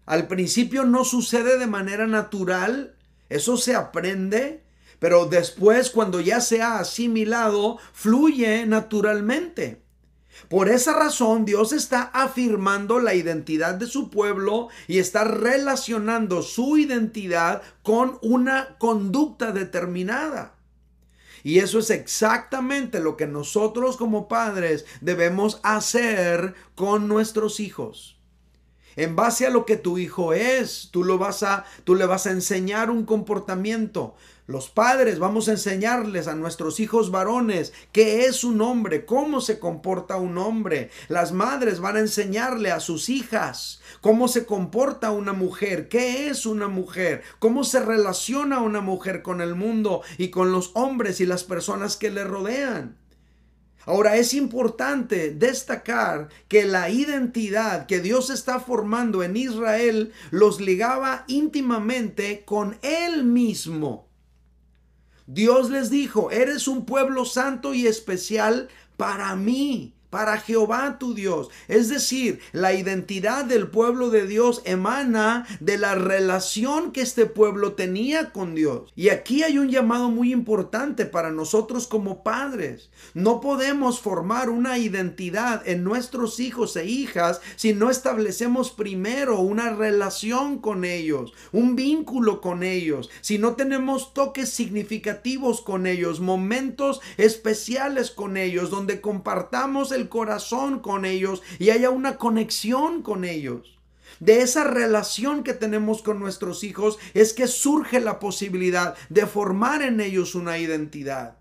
al 0.05 0.27
principio 0.27 0.85
no 0.85 1.03
sucede 1.03 1.57
de 1.57 1.67
manera 1.67 2.05
natural, 2.05 2.95
eso 3.29 3.57
se 3.57 3.73
aprende, 3.73 4.63
pero 4.99 5.25
después 5.25 5.89
cuando 5.89 6.21
ya 6.21 6.41
se 6.41 6.61
ha 6.61 6.77
asimilado, 6.77 7.79
fluye 7.91 8.67
naturalmente. 8.67 9.84
Por 10.49 10.69
esa 10.69 10.93
razón 10.93 11.45
Dios 11.45 11.71
está 11.71 12.03
afirmando 12.13 12.99
la 12.99 13.13
identidad 13.13 13.75
de 13.75 13.87
su 13.87 14.09
pueblo 14.09 14.69
y 14.87 14.99
está 14.99 15.23
relacionando 15.23 16.41
su 16.41 16.77
identidad 16.77 17.61
con 17.83 18.19
una 18.21 18.77
conducta 18.77 19.51
determinada. 19.51 20.55
Y 21.43 21.59
eso 21.59 21.79
es 21.79 21.91
exactamente 21.91 22.99
lo 22.99 23.17
que 23.17 23.27
nosotros 23.27 23.97
como 23.97 24.27
padres 24.27 24.85
debemos 25.01 25.59
hacer 25.63 26.55
con 26.73 27.07
nuestros 27.07 27.59
hijos. 27.59 28.14
En 28.95 29.15
base 29.15 29.45
a 29.45 29.49
lo 29.49 29.65
que 29.65 29.75
tu 29.75 29.97
hijo 29.97 30.33
es, 30.33 30.89
tú 30.91 31.03
lo 31.03 31.17
vas 31.17 31.43
a 31.43 31.65
tú 31.83 31.95
le 31.95 32.05
vas 32.05 32.27
a 32.27 32.31
enseñar 32.31 32.89
un 32.89 33.05
comportamiento. 33.05 34.15
Los 34.47 34.69
padres 34.69 35.17
vamos 35.17 35.47
a 35.47 35.53
enseñarles 35.53 36.27
a 36.27 36.35
nuestros 36.35 36.79
hijos 36.79 37.09
varones 37.09 37.73
qué 37.91 38.25
es 38.25 38.43
un 38.43 38.61
hombre, 38.61 39.05
cómo 39.05 39.41
se 39.41 39.57
comporta 39.57 40.17
un 40.17 40.37
hombre. 40.37 40.91
Las 41.07 41.31
madres 41.31 41.79
van 41.79 41.97
a 41.97 42.01
enseñarle 42.01 42.71
a 42.71 42.79
sus 42.79 43.09
hijas 43.09 43.81
cómo 44.01 44.27
se 44.27 44.45
comporta 44.45 45.09
una 45.09 45.33
mujer, 45.33 45.89
qué 45.89 46.27
es 46.27 46.45
una 46.45 46.67
mujer, 46.67 47.23
cómo 47.39 47.63
se 47.63 47.79
relaciona 47.79 48.61
una 48.61 48.81
mujer 48.81 49.23
con 49.23 49.41
el 49.41 49.55
mundo 49.55 50.03
y 50.19 50.29
con 50.29 50.51
los 50.51 50.71
hombres 50.75 51.19
y 51.21 51.25
las 51.25 51.43
personas 51.43 51.97
que 51.97 52.11
le 52.11 52.23
rodean. 52.23 52.97
Ahora 53.85 54.15
es 54.17 54.33
importante 54.33 55.31
destacar 55.31 56.29
que 56.47 56.65
la 56.65 56.89
identidad 56.89 57.85
que 57.85 58.01
Dios 58.01 58.29
está 58.29 58.59
formando 58.59 59.23
en 59.23 59.37
Israel 59.37 60.11
los 60.31 60.59
ligaba 60.59 61.23
íntimamente 61.27 62.43
con 62.45 62.77
Él 62.81 63.23
mismo. 63.23 64.07
Dios 65.27 65.69
les 65.69 65.89
dijo, 65.89 66.29
eres 66.29 66.67
un 66.67 66.85
pueblo 66.85 67.25
santo 67.25 67.73
y 67.73 67.87
especial 67.87 68.69
para 68.97 69.35
mí. 69.35 69.94
Para 70.09 70.37
Jehová 70.37 70.97
tu 70.99 71.13
Dios. 71.13 71.49
Es 71.67 71.89
decir, 71.89 72.39
la 72.51 72.73
identidad 72.73 73.45
del 73.45 73.67
pueblo 73.67 74.09
de 74.09 74.27
Dios 74.27 74.61
emana 74.65 75.45
de 75.59 75.77
la 75.77 75.95
relación 75.95 76.91
que 76.91 77.01
este 77.01 77.25
pueblo 77.25 77.73
tenía 77.73 78.31
con 78.31 78.55
Dios. 78.55 78.91
Y 78.95 79.09
aquí 79.09 79.43
hay 79.43 79.57
un 79.57 79.69
llamado 79.69 80.09
muy 80.09 80.31
importante 80.31 81.05
para 81.05 81.31
nosotros 81.31 81.87
como 81.87 82.23
padres. 82.23 82.89
No 83.13 83.41
podemos 83.41 83.99
formar 83.99 84.49
una 84.49 84.77
identidad 84.77 85.67
en 85.67 85.83
nuestros 85.83 86.39
hijos 86.39 86.75
e 86.75 86.85
hijas 86.85 87.41
si 87.55 87.73
no 87.73 87.89
establecemos 87.89 88.71
primero 88.71 89.39
una 89.39 89.71
relación 89.73 90.59
con 90.59 90.85
ellos, 90.85 91.33
un 91.51 91.75
vínculo 91.75 92.41
con 92.41 92.63
ellos, 92.63 93.09
si 93.21 93.37
no 93.37 93.55
tenemos 93.55 94.13
toques 94.13 94.49
significativos 94.49 95.61
con 95.61 95.87
ellos, 95.87 96.19
momentos 96.19 97.01
especiales 97.17 98.11
con 98.11 98.37
ellos, 98.37 98.69
donde 98.69 99.01
compartamos 99.01 99.91
el 99.95 100.09
corazón 100.09 100.79
con 100.79 101.05
ellos 101.05 101.41
y 101.59 101.71
haya 101.71 101.89
una 101.89 102.17
conexión 102.17 103.01
con 103.01 103.25
ellos. 103.25 103.79
De 104.19 104.41
esa 104.41 104.63
relación 104.63 105.43
que 105.43 105.53
tenemos 105.53 106.01
con 106.01 106.19
nuestros 106.19 106.63
hijos 106.63 106.99
es 107.13 107.33
que 107.33 107.47
surge 107.47 107.99
la 107.99 108.19
posibilidad 108.19 108.95
de 109.09 109.25
formar 109.25 109.81
en 109.81 109.99
ellos 109.99 110.35
una 110.35 110.57
identidad. 110.57 111.37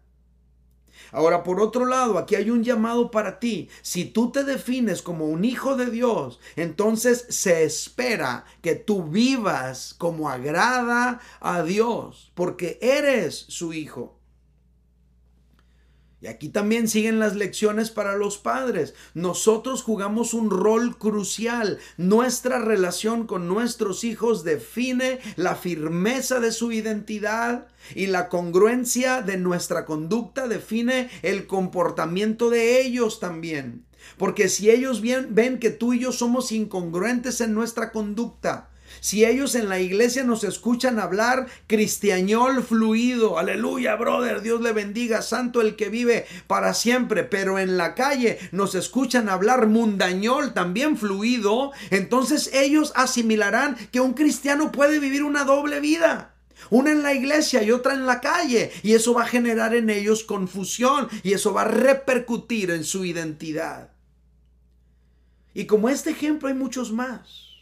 Ahora, 1.13 1.45
por 1.45 1.61
otro 1.61 1.87
lado, 1.87 2.19
aquí 2.19 2.35
hay 2.35 2.51
un 2.51 2.65
llamado 2.65 3.13
para 3.13 3.39
ti. 3.39 3.69
Si 3.83 4.05
tú 4.05 4.33
te 4.33 4.43
defines 4.43 5.01
como 5.01 5.27
un 5.27 5.45
hijo 5.45 5.77
de 5.77 5.87
Dios, 5.87 6.41
entonces 6.57 7.27
se 7.29 7.63
espera 7.63 8.45
que 8.63 8.75
tú 8.75 9.05
vivas 9.05 9.95
como 9.97 10.29
agrada 10.29 11.21
a 11.41 11.63
Dios, 11.63 12.33
porque 12.35 12.79
eres 12.83 13.37
su 13.49 13.73
hijo. 13.73 14.19
Y 16.25 16.27
aquí 16.27 16.49
también 16.49 16.89
siguen 16.89 17.19
las 17.19 17.37
lecciones 17.37 17.91
para 17.91 18.17
los 18.17 18.39
padres. 18.39 18.95
Nosotros 19.13 19.83
jugamos 19.83 20.33
un 20.33 20.49
rol 20.49 20.97
crucial. 20.97 21.79
Nuestra 21.99 22.59
relación 22.59 23.27
con 23.27 23.47
nuestros 23.47 24.05
hijos 24.05 24.43
define 24.43 25.19
la 25.37 25.55
firmeza 25.55 26.41
de 26.41 26.51
su 26.51 26.73
identidad 26.73 27.67
y 27.95 28.07
la 28.07 28.31
congruencia 28.31 29.21
de 29.21 29.37
nuestra 29.37 29.85
conducta 29.85 30.49
define 30.49 31.11
el 31.21 31.47
comportamiento 31.47 32.49
de 32.49 32.81
ellos 32.81 33.21
también. 33.21 33.85
Porque 34.17 34.49
si 34.49 34.71
ellos 34.71 35.03
ven 35.03 35.59
que 35.59 35.69
tú 35.69 35.93
y 35.93 35.99
yo 35.99 36.11
somos 36.11 36.53
incongruentes 36.53 37.43
en 37.43 37.53
nuestra 37.53 37.93
conducta, 37.93 38.71
si 39.05 39.27
ellos 39.27 39.55
en 39.55 39.69
la 39.69 39.81
iglesia 39.81 40.25
nos 40.25 40.45
escuchan 40.45 40.99
hablar 40.99 41.47
cristiañol 41.67 42.63
fluido, 42.63 43.39
aleluya, 43.39 43.97
brother, 43.97 44.41
Dios 44.41 44.63
le 44.63 44.73
bendiga, 44.73 45.21
santo 45.21 45.61
el 45.61 45.77
que 45.77 45.91
vive 45.91 46.25
para 46.47 46.73
siempre, 46.73 47.23
pero 47.23 47.59
en 47.59 47.77
la 47.77 47.95
calle 47.95 48.39
nos 48.51 48.75
escuchan 48.75 49.29
hablar 49.29 49.67
mundañol 49.67 50.55
también 50.55 50.97
fluido, 50.97 51.73
entonces 51.91 52.49
ellos 52.55 52.95
asimilarán 52.97 53.77
que 53.93 54.01
un 54.01 54.15
cristiano 54.15 54.73
puede 54.73 54.99
vivir 55.01 55.23
una 55.23 55.45
doble 55.45 55.81
vida. 55.81 56.35
Una 56.71 56.91
en 56.91 57.03
la 57.03 57.13
iglesia 57.13 57.63
y 57.63 57.73
otra 57.73 57.93
en 57.93 58.07
la 58.07 58.23
calle. 58.23 58.73
Y 58.83 58.95
eso 58.95 59.13
va 59.13 59.25
a 59.25 59.29
generar 59.29 59.75
en 59.75 59.91
ellos 59.91 60.25
confusión 60.25 61.09
y 61.23 61.35
eso 61.35 61.53
va 61.53 61.61
a 61.63 61.69
repercutir 61.69 62.71
en 62.71 62.85
su 62.85 63.05
identidad. 63.05 63.91
Y 65.53 65.67
como 65.67 65.91
este 65.91 66.09
ejemplo 66.09 66.49
hay 66.49 66.55
muchos 66.55 66.91
más. 66.91 67.54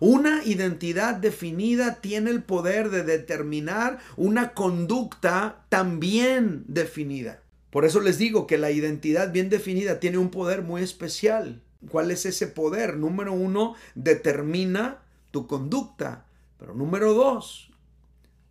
Una 0.00 0.42
identidad 0.44 1.14
definida 1.14 2.00
tiene 2.00 2.30
el 2.30 2.42
poder 2.42 2.88
de 2.88 3.04
determinar 3.04 3.98
una 4.16 4.54
conducta 4.54 5.66
también 5.68 6.64
definida. 6.66 7.42
Por 7.70 7.84
eso 7.84 8.00
les 8.00 8.16
digo 8.16 8.46
que 8.46 8.56
la 8.56 8.70
identidad 8.70 9.30
bien 9.30 9.50
definida 9.50 10.00
tiene 10.00 10.16
un 10.16 10.30
poder 10.30 10.62
muy 10.62 10.82
especial. 10.82 11.62
¿Cuál 11.90 12.10
es 12.10 12.24
ese 12.24 12.46
poder? 12.46 12.96
Número 12.96 13.34
uno, 13.34 13.74
determina 13.94 15.02
tu 15.30 15.46
conducta. 15.46 16.26
Pero 16.58 16.74
número 16.74 17.12
dos, 17.12 17.70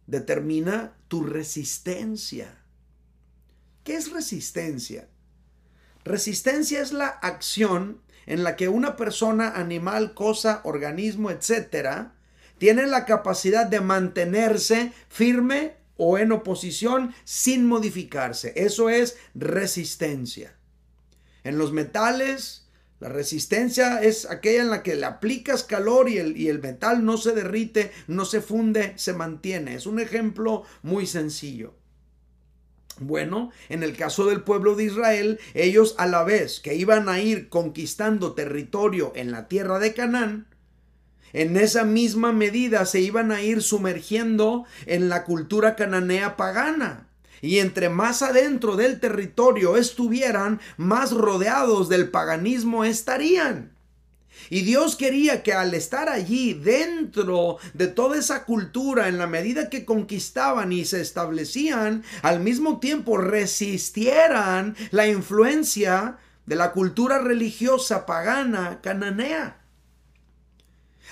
determina 0.06 0.94
tu 1.08 1.24
resistencia. 1.24 2.64
¿Qué 3.84 3.96
es 3.96 4.12
resistencia? 4.12 5.08
Resistencia 6.04 6.82
es 6.82 6.92
la 6.92 7.08
acción 7.08 8.02
en 8.30 8.44
la 8.44 8.56
que 8.56 8.70
una 8.70 8.96
persona, 8.96 9.50
animal, 9.56 10.14
cosa, 10.14 10.62
organismo, 10.64 11.32
etcétera, 11.32 12.14
tiene 12.60 12.86
la 12.86 13.06
capacidad 13.06 13.66
de 13.66 13.82
mantenerse 13.82 14.94
firme 15.10 15.74
o 15.98 16.20
en 16.20 16.32
oposición 16.32 17.14
sin 17.24 17.66
modificarse. 17.66 18.54
Eso 18.56 18.90
es 18.90 19.18
resistencia. 19.34 20.56
En 21.44 21.58
los 21.58 21.74
metales, 21.74 22.68
la 23.00 23.10
resistencia 23.10 24.00
es 24.04 24.30
aquella 24.30 24.62
en 24.62 24.70
la 24.70 24.84
que 24.84 24.96
le 24.96 25.08
aplicas 25.08 25.64
calor 25.64 26.08
y 26.08 26.20
el, 26.20 26.38
y 26.38 26.50
el, 26.50 26.62
metal 26.62 27.04
no 27.04 27.18
se 27.18 27.32
derrite, 27.32 27.92
no 28.08 28.26
se 28.26 28.42
funde, 28.42 28.94
se 28.98 29.14
mantiene. 29.14 29.74
Es 29.74 29.88
un 29.88 30.00
ejemplo 30.00 30.64
muy 30.84 31.08
sencillo. 31.08 31.79
Bueno, 33.00 33.52
en 33.70 33.84
el 33.84 33.96
caso 33.96 34.26
del 34.26 34.42
pueblo 34.42 34.76
de 34.76 34.86
Israel, 34.86 35.40
ellos 35.54 35.96
a 35.98 36.06
la 36.06 36.24
vez 36.24 36.60
que 36.60 36.76
iban 36.76 37.08
a 37.08 37.20
ir 37.22 37.50
conquistando 37.50 38.34
territorio 38.34 39.14
en 39.16 39.32
la 39.32 39.48
tierra 39.48 39.80
de 39.80 39.94
Canaán, 39.94 40.48
en 41.32 41.58
esa 41.58 41.84
misma 41.84 42.32
medida 42.32 42.86
se 42.86 43.02
iban 43.02 43.32
a 43.32 43.42
ir 43.42 43.62
sumergiendo 43.62 44.66
en 44.86 45.10
la 45.10 45.24
cultura 45.24 45.76
cananea 45.76 46.36
pagana. 46.38 47.08
Y 47.42 47.60
entre 47.60 47.90
más 47.90 48.22
adentro 48.22 48.76
del 48.76 49.00
territorio 49.00 49.78
estuvieran, 49.78 50.60
más 50.78 51.12
rodeados 51.12 51.88
del 51.88 52.10
paganismo 52.10 52.84
estarían. 52.84 53.79
Y 54.50 54.62
Dios 54.62 54.96
quería 54.96 55.44
que 55.44 55.54
al 55.54 55.74
estar 55.74 56.10
allí 56.10 56.54
dentro 56.54 57.58
de 57.74 57.88
toda 57.88 58.18
esa 58.18 58.46
cultura, 58.46 59.08
en 59.08 59.18
la 59.18 59.28
medida 59.28 59.70
que 59.70 59.86
conquistaban 59.86 60.72
y 60.72 60.86
se 60.86 61.02
establecían, 61.02 62.04
al 62.24 62.40
mismo 62.40 62.80
tiempo 62.80 63.18
resistieran 63.18 64.76
la 64.92 65.08
influencia 65.08 66.18
de 66.46 66.56
la 66.56 66.72
cultura 66.72 67.20
religiosa 67.20 68.06
pagana 68.08 68.80
cananea. 68.82 69.62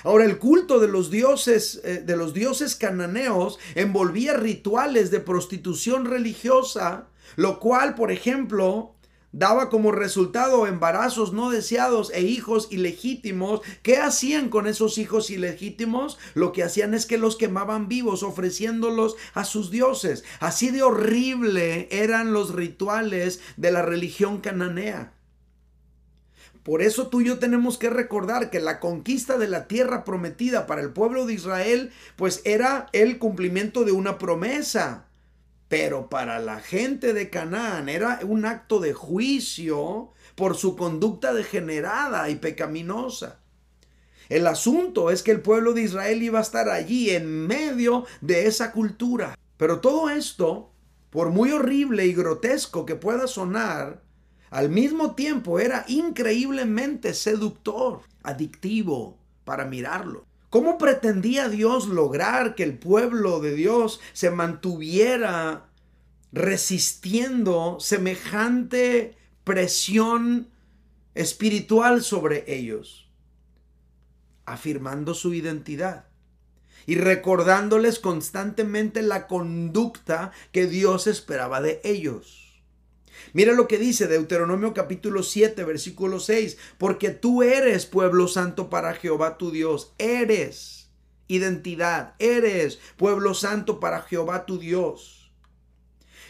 Ahora 0.04 0.24
el 0.24 0.38
culto 0.38 0.78
de 0.78 0.88
los 0.88 1.10
dioses 1.10 1.80
eh, 1.84 2.02
de 2.04 2.16
los 2.16 2.32
dioses 2.32 2.76
cananeos 2.76 3.58
envolvía 3.74 4.34
rituales 4.34 5.10
de 5.10 5.20
prostitución 5.20 6.04
religiosa, 6.04 7.08
lo 7.36 7.58
cual, 7.58 7.94
por 7.94 8.12
ejemplo, 8.12 8.94
daba 9.32 9.68
como 9.68 9.92
resultado 9.92 10.66
embarazos 10.66 11.32
no 11.32 11.50
deseados 11.50 12.10
e 12.14 12.22
hijos 12.22 12.68
ilegítimos. 12.70 13.60
¿Qué 13.82 13.98
hacían 13.98 14.48
con 14.48 14.66
esos 14.66 14.98
hijos 14.98 15.30
ilegítimos? 15.30 16.18
Lo 16.34 16.52
que 16.52 16.62
hacían 16.62 16.94
es 16.94 17.06
que 17.06 17.18
los 17.18 17.36
quemaban 17.36 17.88
vivos, 17.88 18.22
ofreciéndolos 18.22 19.16
a 19.34 19.44
sus 19.44 19.70
dioses. 19.70 20.24
Así 20.40 20.70
de 20.70 20.82
horrible 20.82 21.88
eran 21.90 22.32
los 22.32 22.54
rituales 22.54 23.40
de 23.56 23.70
la 23.70 23.82
religión 23.82 24.40
cananea. 24.40 25.12
Por 26.62 26.82
eso 26.82 27.08
tú 27.08 27.22
y 27.22 27.24
yo 27.24 27.38
tenemos 27.38 27.78
que 27.78 27.88
recordar 27.88 28.50
que 28.50 28.60
la 28.60 28.78
conquista 28.78 29.38
de 29.38 29.48
la 29.48 29.68
tierra 29.68 30.04
prometida 30.04 30.66
para 30.66 30.82
el 30.82 30.90
pueblo 30.90 31.24
de 31.24 31.32
Israel, 31.32 31.92
pues 32.16 32.42
era 32.44 32.88
el 32.92 33.18
cumplimiento 33.18 33.84
de 33.84 33.92
una 33.92 34.18
promesa. 34.18 35.07
Pero 35.68 36.08
para 36.08 36.38
la 36.38 36.60
gente 36.60 37.12
de 37.12 37.28
Canaán 37.28 37.88
era 37.88 38.20
un 38.22 38.46
acto 38.46 38.80
de 38.80 38.94
juicio 38.94 40.12
por 40.34 40.56
su 40.56 40.76
conducta 40.76 41.34
degenerada 41.34 42.30
y 42.30 42.36
pecaminosa. 42.36 43.40
El 44.28 44.46
asunto 44.46 45.10
es 45.10 45.22
que 45.22 45.30
el 45.30 45.40
pueblo 45.40 45.72
de 45.72 45.82
Israel 45.82 46.22
iba 46.22 46.38
a 46.38 46.42
estar 46.42 46.68
allí 46.68 47.10
en 47.10 47.46
medio 47.46 48.04
de 48.20 48.46
esa 48.46 48.72
cultura. 48.72 49.38
Pero 49.56 49.80
todo 49.80 50.10
esto, 50.10 50.70
por 51.10 51.30
muy 51.30 51.50
horrible 51.52 52.06
y 52.06 52.12
grotesco 52.12 52.86
que 52.86 52.94
pueda 52.94 53.26
sonar, 53.26 54.02
al 54.50 54.70
mismo 54.70 55.14
tiempo 55.14 55.58
era 55.58 55.84
increíblemente 55.88 57.12
seductor, 57.12 58.02
adictivo 58.22 59.18
para 59.44 59.64
mirarlo. 59.64 60.26
¿Cómo 60.50 60.78
pretendía 60.78 61.48
Dios 61.48 61.88
lograr 61.88 62.54
que 62.54 62.62
el 62.62 62.78
pueblo 62.78 63.40
de 63.40 63.54
Dios 63.54 64.00
se 64.14 64.30
mantuviera 64.30 65.68
resistiendo 66.32 67.78
semejante 67.80 69.16
presión 69.44 70.48
espiritual 71.14 72.02
sobre 72.02 72.44
ellos? 72.46 73.10
Afirmando 74.46 75.12
su 75.12 75.34
identidad 75.34 76.06
y 76.86 76.94
recordándoles 76.94 77.98
constantemente 77.98 79.02
la 79.02 79.26
conducta 79.26 80.32
que 80.52 80.66
Dios 80.66 81.06
esperaba 81.06 81.60
de 81.60 81.82
ellos. 81.84 82.47
Mira 83.32 83.52
lo 83.52 83.68
que 83.68 83.78
dice 83.78 84.06
Deuteronomio 84.06 84.74
capítulo 84.74 85.22
7, 85.22 85.64
versículo 85.64 86.20
6, 86.20 86.56
porque 86.78 87.10
tú 87.10 87.42
eres 87.42 87.86
pueblo 87.86 88.28
santo 88.28 88.70
para 88.70 88.94
Jehová 88.94 89.38
tu 89.38 89.50
Dios, 89.50 89.94
eres 89.98 90.90
identidad, 91.28 92.14
eres 92.18 92.78
pueblo 92.96 93.34
santo 93.34 93.80
para 93.80 94.02
Jehová 94.02 94.46
tu 94.46 94.58
Dios. 94.58 95.30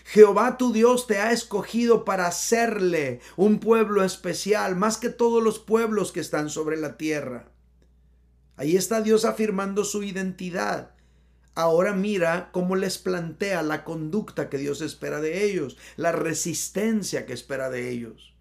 Jehová 0.05 0.57
tu 0.57 0.73
Dios 0.73 1.07
te 1.07 1.19
ha 1.19 1.33
escogido 1.33 2.05
para 2.05 2.27
hacerle 2.27 3.21
un 3.37 3.61
pueblo 3.61 4.03
especial, 4.03 4.75
más 4.75 4.97
que 4.97 5.11
todos 5.11 5.43
los 5.43 5.59
pueblos 5.59 6.13
que 6.13 6.21
están 6.21 6.49
sobre 6.49 6.79
la 6.79 6.97
tierra. 6.97 7.51
Ahí 8.57 8.77
está 8.77 9.03
Dios 9.03 9.25
afirmando 9.25 9.85
su 9.85 10.03
identidad. 10.03 10.95
Ahora 11.59 11.93
mira 11.93 12.51
cómo 12.53 12.77
les 12.77 12.99
plantea 12.99 13.65
la 13.65 13.83
conducta 13.83 14.49
que 14.49 14.59
Dios 14.59 14.81
espera 14.81 15.21
de 15.21 15.45
ellos, 15.45 15.77
la 15.97 16.13
resistencia 16.13 17.27
que 17.27 17.33
espera 17.33 17.69
de 17.69 17.91
ellos. 17.91 18.33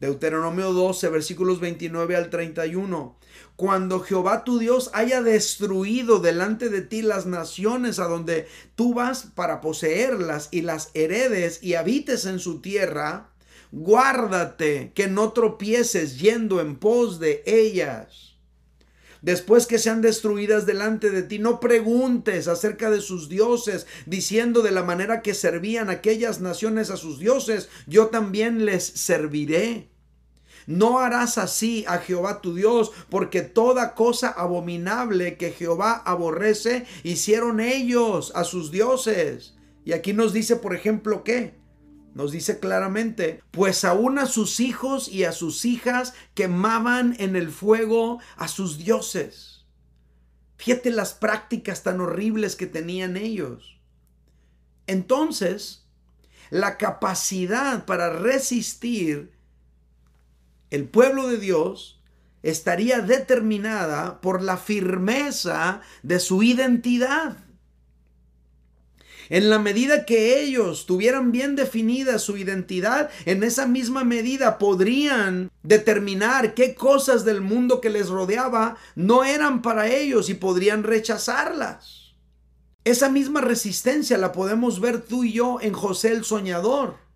Deuteronomio 0.00 0.74
12, 0.74 1.08
versículos 1.08 1.60
29 1.60 2.14
al 2.14 2.28
31. 2.28 3.16
Cuando 3.56 4.00
Jehová 4.00 4.44
tu 4.44 4.58
Dios 4.58 4.90
haya 4.92 5.22
destruido 5.22 6.18
delante 6.18 6.68
de 6.68 6.82
ti 6.82 7.00
las 7.00 7.24
naciones 7.24 7.98
a 8.00 8.04
donde 8.04 8.46
tú 8.74 8.92
vas 8.92 9.28
para 9.34 9.62
poseerlas 9.62 10.48
y 10.50 10.60
las 10.60 10.90
heredes 10.92 11.62
y 11.62 11.72
habites 11.72 12.26
en 12.26 12.38
su 12.38 12.60
tierra, 12.60 13.30
guárdate 13.72 14.92
que 14.94 15.06
no 15.06 15.32
tropieces 15.32 16.18
yendo 16.18 16.60
en 16.60 16.76
pos 16.76 17.18
de 17.18 17.42
ellas 17.46 18.27
después 19.22 19.66
que 19.66 19.78
sean 19.78 20.02
destruidas 20.02 20.66
delante 20.66 21.10
de 21.10 21.22
ti. 21.22 21.38
No 21.38 21.60
preguntes 21.60 22.48
acerca 22.48 22.90
de 22.90 23.00
sus 23.00 23.28
dioses, 23.28 23.86
diciendo 24.06 24.62
de 24.62 24.72
la 24.72 24.82
manera 24.82 25.22
que 25.22 25.34
servían 25.34 25.90
aquellas 25.90 26.40
naciones 26.40 26.90
a 26.90 26.96
sus 26.96 27.18
dioses, 27.18 27.68
yo 27.86 28.08
también 28.08 28.64
les 28.64 28.84
serviré. 28.84 29.88
No 30.66 30.98
harás 30.98 31.38
así 31.38 31.86
a 31.88 31.96
Jehová 31.98 32.42
tu 32.42 32.54
Dios, 32.54 32.92
porque 33.08 33.40
toda 33.40 33.94
cosa 33.94 34.28
abominable 34.28 35.38
que 35.38 35.52
Jehová 35.52 36.02
aborrece, 36.04 36.84
hicieron 37.04 37.60
ellos 37.60 38.32
a 38.34 38.44
sus 38.44 38.70
dioses. 38.70 39.54
Y 39.86 39.92
aquí 39.92 40.12
nos 40.12 40.34
dice, 40.34 40.56
por 40.56 40.74
ejemplo, 40.74 41.24
¿qué? 41.24 41.54
Nos 42.14 42.32
dice 42.32 42.58
claramente, 42.58 43.42
pues 43.50 43.84
aún 43.84 44.18
a 44.18 44.26
sus 44.26 44.60
hijos 44.60 45.08
y 45.08 45.24
a 45.24 45.32
sus 45.32 45.64
hijas 45.64 46.14
quemaban 46.34 47.14
en 47.18 47.36
el 47.36 47.50
fuego 47.50 48.18
a 48.36 48.48
sus 48.48 48.78
dioses. 48.78 49.66
Fíjate 50.56 50.90
las 50.90 51.14
prácticas 51.14 51.84
tan 51.84 52.00
horribles 52.00 52.56
que 52.56 52.66
tenían 52.66 53.16
ellos. 53.16 53.80
Entonces, 54.86 55.86
la 56.50 56.78
capacidad 56.78 57.84
para 57.84 58.10
resistir 58.10 59.32
el 60.70 60.88
pueblo 60.88 61.28
de 61.28 61.38
Dios 61.38 62.02
estaría 62.42 63.00
determinada 63.00 64.20
por 64.20 64.42
la 64.42 64.56
firmeza 64.56 65.82
de 66.02 66.18
su 66.20 66.42
identidad. 66.42 67.47
En 69.30 69.50
la 69.50 69.58
medida 69.58 70.06
que 70.06 70.40
ellos 70.40 70.86
tuvieran 70.86 71.32
bien 71.32 71.56
definida 71.56 72.18
su 72.18 72.36
identidad, 72.36 73.10
en 73.26 73.42
esa 73.42 73.66
misma 73.66 74.04
medida 74.04 74.58
podrían 74.58 75.50
determinar 75.62 76.54
qué 76.54 76.74
cosas 76.74 77.24
del 77.24 77.40
mundo 77.40 77.80
que 77.80 77.90
les 77.90 78.08
rodeaba 78.08 78.76
no 78.94 79.24
eran 79.24 79.62
para 79.62 79.88
ellos 79.88 80.30
y 80.30 80.34
podrían 80.34 80.82
rechazarlas. 80.82 82.14
Esa 82.84 83.10
misma 83.10 83.40
resistencia 83.40 84.16
la 84.16 84.32
podemos 84.32 84.80
ver 84.80 85.02
tú 85.02 85.24
y 85.24 85.32
yo 85.32 85.58
en 85.60 85.74
José 85.74 86.12
el 86.12 86.24
Soñador 86.24 87.08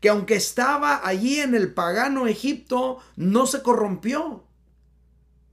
que 0.00 0.08
aunque 0.08 0.34
estaba 0.34 1.06
allí 1.06 1.40
en 1.40 1.54
el 1.54 1.74
pagano 1.74 2.26
Egipto, 2.26 2.98
no 3.16 3.46
se 3.46 3.62
corrompió. 3.62 4.44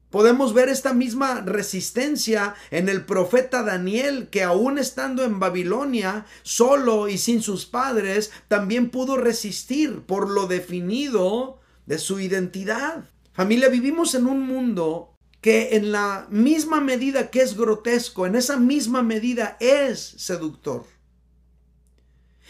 Podemos 0.10 0.54
ver 0.54 0.70
esta 0.70 0.94
misma 0.94 1.42
resistencia 1.42 2.56
en 2.72 2.88
el 2.88 3.06
profeta 3.06 3.64
Daniel, 3.64 4.30
que 4.30 4.42
aún 4.42 4.78
estando 4.78 5.24
en 5.24 5.40
Babilonia, 5.40 6.26
solo 6.44 7.10
y 7.10 7.18
sin 7.18 7.42
sus 7.42 7.66
padres, 7.66 8.32
también 8.48 8.90
pudo 8.90 9.18
resistir 9.18 10.02
por 10.02 10.30
lo 10.30 10.48
definido 10.48 11.60
de 11.86 11.98
su 11.98 12.22
identidad. 12.22 13.10
Familia, 13.34 13.68
vivimos 13.68 14.16
en 14.16 14.28
un 14.28 14.42
mundo 14.42 15.14
que 15.42 15.76
en 15.76 15.92
la 15.92 16.26
misma 16.30 16.80
medida 16.82 17.30
que 17.30 17.42
es 17.42 17.58
grotesco, 17.58 18.26
en 18.26 18.36
esa 18.36 18.58
misma 18.58 19.04
medida 19.04 19.58
es 19.60 20.00
seductor. 20.00 20.86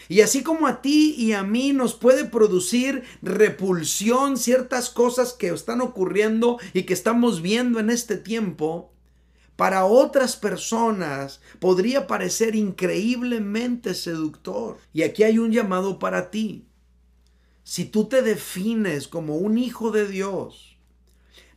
Y 0.08 0.22
así 0.22 0.42
como 0.42 0.66
a 0.66 0.80
ti 0.80 1.14
y 1.16 1.32
a 1.32 1.42
mí 1.42 1.72
nos 1.72 1.94
puede 1.94 2.24
producir 2.24 3.04
repulsión 3.22 4.38
ciertas 4.38 4.88
cosas 4.88 5.34
que 5.34 5.48
están 5.48 5.80
ocurriendo 5.80 6.58
y 6.72 6.84
que 6.84 6.94
estamos 6.94 7.42
viendo 7.42 7.78
en 7.78 7.90
este 7.90 8.16
tiempo, 8.16 8.92
para 9.56 9.84
otras 9.84 10.36
personas 10.36 11.40
podría 11.58 12.06
parecer 12.06 12.54
increíblemente 12.54 13.92
seductor. 13.92 14.78
Y 14.92 15.02
aquí 15.02 15.24
hay 15.24 15.38
un 15.38 15.50
llamado 15.50 15.98
para 15.98 16.30
ti. 16.30 16.68
Si 17.64 17.84
tú 17.84 18.08
te 18.08 18.22
defines 18.22 19.08
como 19.08 19.36
un 19.36 19.58
hijo 19.58 19.90
de 19.90 20.08
Dios, 20.08 20.78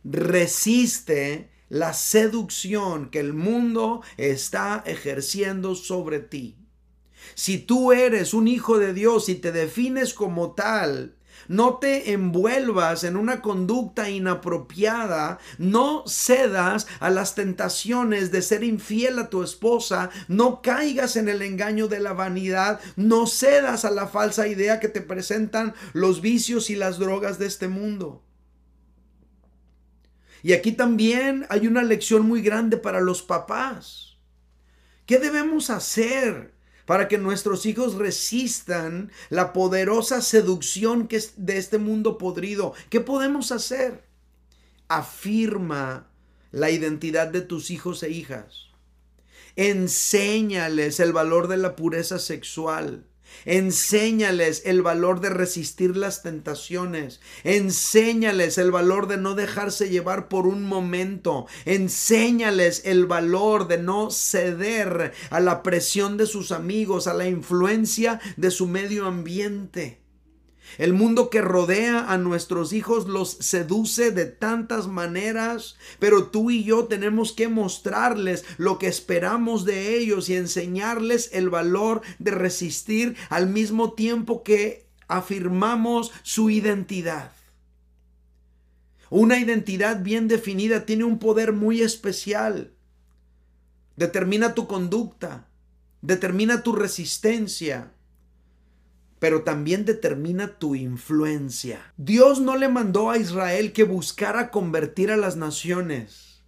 resiste 0.04 1.50
la 1.68 1.94
seducción 1.94 3.08
que 3.08 3.20
el 3.20 3.32
mundo 3.32 4.02
está 4.18 4.82
ejerciendo 4.84 5.74
sobre 5.74 6.18
ti. 6.18 6.61
Si 7.34 7.58
tú 7.58 7.92
eres 7.92 8.34
un 8.34 8.48
hijo 8.48 8.78
de 8.78 8.92
Dios 8.94 9.28
y 9.28 9.34
te 9.34 9.52
defines 9.52 10.14
como 10.14 10.52
tal, 10.52 11.16
no 11.48 11.78
te 11.78 12.12
envuelvas 12.12 13.04
en 13.04 13.16
una 13.16 13.40
conducta 13.40 14.08
inapropiada, 14.08 15.38
no 15.58 16.04
cedas 16.06 16.86
a 17.00 17.10
las 17.10 17.34
tentaciones 17.34 18.30
de 18.30 18.42
ser 18.42 18.64
infiel 18.64 19.18
a 19.18 19.28
tu 19.28 19.42
esposa, 19.42 20.10
no 20.28 20.62
caigas 20.62 21.16
en 21.16 21.28
el 21.28 21.42
engaño 21.42 21.88
de 21.88 22.00
la 22.00 22.12
vanidad, 22.12 22.80
no 22.96 23.26
cedas 23.26 23.84
a 23.84 23.90
la 23.90 24.06
falsa 24.06 24.46
idea 24.46 24.80
que 24.80 24.88
te 24.88 25.00
presentan 25.00 25.74
los 25.92 26.20
vicios 26.20 26.70
y 26.70 26.76
las 26.76 26.98
drogas 26.98 27.38
de 27.38 27.46
este 27.46 27.68
mundo. 27.68 28.22
Y 30.42 30.54
aquí 30.54 30.72
también 30.72 31.46
hay 31.50 31.66
una 31.66 31.84
lección 31.84 32.26
muy 32.26 32.42
grande 32.42 32.76
para 32.76 33.00
los 33.00 33.22
papás. 33.22 34.18
¿Qué 35.06 35.18
debemos 35.18 35.70
hacer 35.70 36.52
para 36.86 37.08
que 37.08 37.18
nuestros 37.18 37.66
hijos 37.66 37.94
resistan 37.94 39.10
la 39.30 39.52
poderosa 39.52 40.20
seducción 40.20 41.08
que 41.08 41.16
es 41.16 41.34
de 41.36 41.58
este 41.58 41.78
mundo 41.78 42.18
podrido. 42.18 42.74
¿Qué 42.90 43.00
podemos 43.00 43.52
hacer? 43.52 44.04
Afirma 44.88 46.08
la 46.50 46.70
identidad 46.70 47.28
de 47.28 47.40
tus 47.40 47.70
hijos 47.70 48.02
e 48.02 48.10
hijas. 48.10 48.68
Enséñales 49.56 51.00
el 51.00 51.12
valor 51.12 51.48
de 51.48 51.56
la 51.56 51.76
pureza 51.76 52.18
sexual. 52.18 53.06
Enséñales 53.44 54.62
el 54.64 54.82
valor 54.82 55.20
de 55.20 55.30
resistir 55.30 55.96
las 55.96 56.22
tentaciones. 56.22 57.20
Enséñales 57.44 58.58
el 58.58 58.70
valor 58.70 59.08
de 59.08 59.16
no 59.16 59.34
dejarse 59.34 59.88
llevar 59.88 60.28
por 60.28 60.46
un 60.46 60.64
momento. 60.64 61.46
Enséñales 61.64 62.82
el 62.84 63.06
valor 63.06 63.68
de 63.68 63.78
no 63.78 64.10
ceder 64.10 65.12
a 65.30 65.40
la 65.40 65.62
presión 65.62 66.16
de 66.16 66.26
sus 66.26 66.52
amigos, 66.52 67.06
a 67.06 67.14
la 67.14 67.26
influencia 67.26 68.20
de 68.36 68.50
su 68.50 68.66
medio 68.66 69.06
ambiente. 69.06 70.01
El 70.78 70.94
mundo 70.94 71.28
que 71.28 71.40
rodea 71.40 72.10
a 72.10 72.18
nuestros 72.18 72.72
hijos 72.72 73.06
los 73.06 73.30
seduce 73.30 74.10
de 74.10 74.26
tantas 74.26 74.86
maneras, 74.86 75.76
pero 75.98 76.28
tú 76.28 76.50
y 76.50 76.64
yo 76.64 76.84
tenemos 76.84 77.32
que 77.32 77.48
mostrarles 77.48 78.44
lo 78.56 78.78
que 78.78 78.86
esperamos 78.86 79.64
de 79.64 79.96
ellos 79.96 80.28
y 80.28 80.36
enseñarles 80.36 81.30
el 81.32 81.50
valor 81.50 82.02
de 82.18 82.30
resistir 82.30 83.16
al 83.28 83.48
mismo 83.48 83.92
tiempo 83.92 84.42
que 84.42 84.86
afirmamos 85.08 86.10
su 86.22 86.48
identidad. 86.50 87.32
Una 89.10 89.38
identidad 89.38 90.02
bien 90.02 90.26
definida 90.26 90.86
tiene 90.86 91.04
un 91.04 91.18
poder 91.18 91.52
muy 91.52 91.82
especial. 91.82 92.72
Determina 93.96 94.54
tu 94.54 94.66
conducta, 94.66 95.46
determina 96.00 96.62
tu 96.62 96.72
resistencia, 96.72 97.92
pero 99.22 99.42
también 99.44 99.84
determina 99.84 100.58
tu 100.58 100.74
influencia. 100.74 101.92
Dios 101.96 102.40
no 102.40 102.56
le 102.56 102.68
mandó 102.68 103.08
a 103.08 103.18
Israel 103.18 103.72
que 103.72 103.84
buscara 103.84 104.50
convertir 104.50 105.12
a 105.12 105.16
las 105.16 105.36
naciones. 105.36 106.42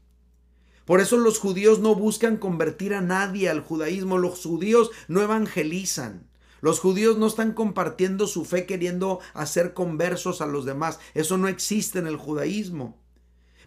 Por 0.85 1.01
eso 1.01 1.17
los 1.17 1.39
judíos 1.39 1.79
no 1.79 1.95
buscan 1.95 2.37
convertir 2.37 2.93
a 2.95 3.01
nadie 3.01 3.49
al 3.49 3.61
judaísmo. 3.61 4.19
Los 4.19 4.43
judíos 4.43 4.91
no 5.07 5.23
evangelizan. 5.23 6.29
Los 6.63 6.81
judíos 6.81 7.17
no 7.17 7.29
están 7.29 7.53
compartiendo 7.53 8.27
su 8.27 8.45
fe 8.45 8.67
queriendo 8.67 9.21
hacer 9.35 9.73
conversos 9.73 10.41
a 10.41 10.47
los 10.47 10.65
demás. 10.65 10.99
Eso 11.15 11.39
no 11.39 11.47
existe 11.47 12.01
en 12.01 12.09
el 12.09 12.17
judaísmo. 12.17 13.01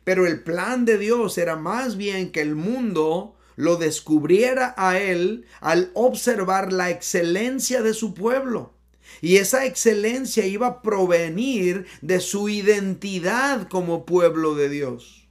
Pero 0.03 0.27
el 0.27 0.43
plan 0.43 0.83
de 0.83 0.97
Dios 0.97 1.37
era 1.37 1.55
más 1.55 1.95
bien 1.95 2.33
que 2.33 2.41
el 2.41 2.55
mundo 2.55 3.37
lo 3.55 3.77
descubriera 3.77 4.75
a 4.75 4.99
él 4.99 5.45
al 5.61 5.91
observar 5.93 6.73
la 6.73 6.89
excelencia 6.89 7.81
de 7.81 7.93
su 7.93 8.13
pueblo. 8.13 8.76
Y 9.21 9.37
esa 9.37 9.65
excelencia 9.65 10.45
iba 10.45 10.67
a 10.67 10.81
provenir 10.81 11.85
de 12.01 12.19
su 12.19 12.49
identidad 12.49 13.67
como 13.67 14.05
pueblo 14.05 14.55
de 14.55 14.69
Dios. 14.69 15.27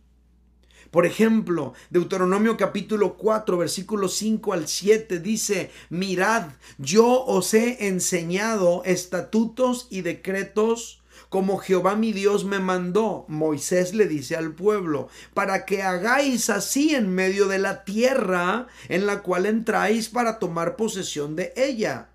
Por 0.91 1.05
ejemplo, 1.05 1.75
Deuteronomio 1.91 2.57
capítulo 2.57 3.17
4, 3.17 3.59
versículos 3.59 4.15
5 4.15 4.53
al 4.53 4.69
7 4.69 5.21
dice, 5.21 5.71
mirad, 5.91 6.51
yo 6.79 7.25
os 7.25 7.53
he 7.55 7.89
enseñado 7.89 8.83
estatutos 8.85 9.89
y 9.91 10.01
decretos 10.01 11.03
como 11.29 11.59
Jehová 11.59 11.97
mi 11.97 12.13
Dios 12.13 12.45
me 12.45 12.61
mandó. 12.61 13.27
Moisés 13.29 13.95
le 13.95 14.07
dice 14.07 14.37
al 14.37 14.55
pueblo, 14.55 15.09
para 15.35 15.67
que 15.67 15.83
hagáis 15.83 16.51
así 16.51 16.95
en 16.95 17.15
medio 17.15 17.49
de 17.49 17.59
la 17.59 17.85
tierra 17.85 18.69
en 18.89 19.07
la 19.07 19.23
cual 19.23 19.47
entráis 19.47 20.09
para 20.09 20.39
tomar 20.39 20.77
posesión 20.77 21.37
de 21.37 21.53
ella 21.57 22.09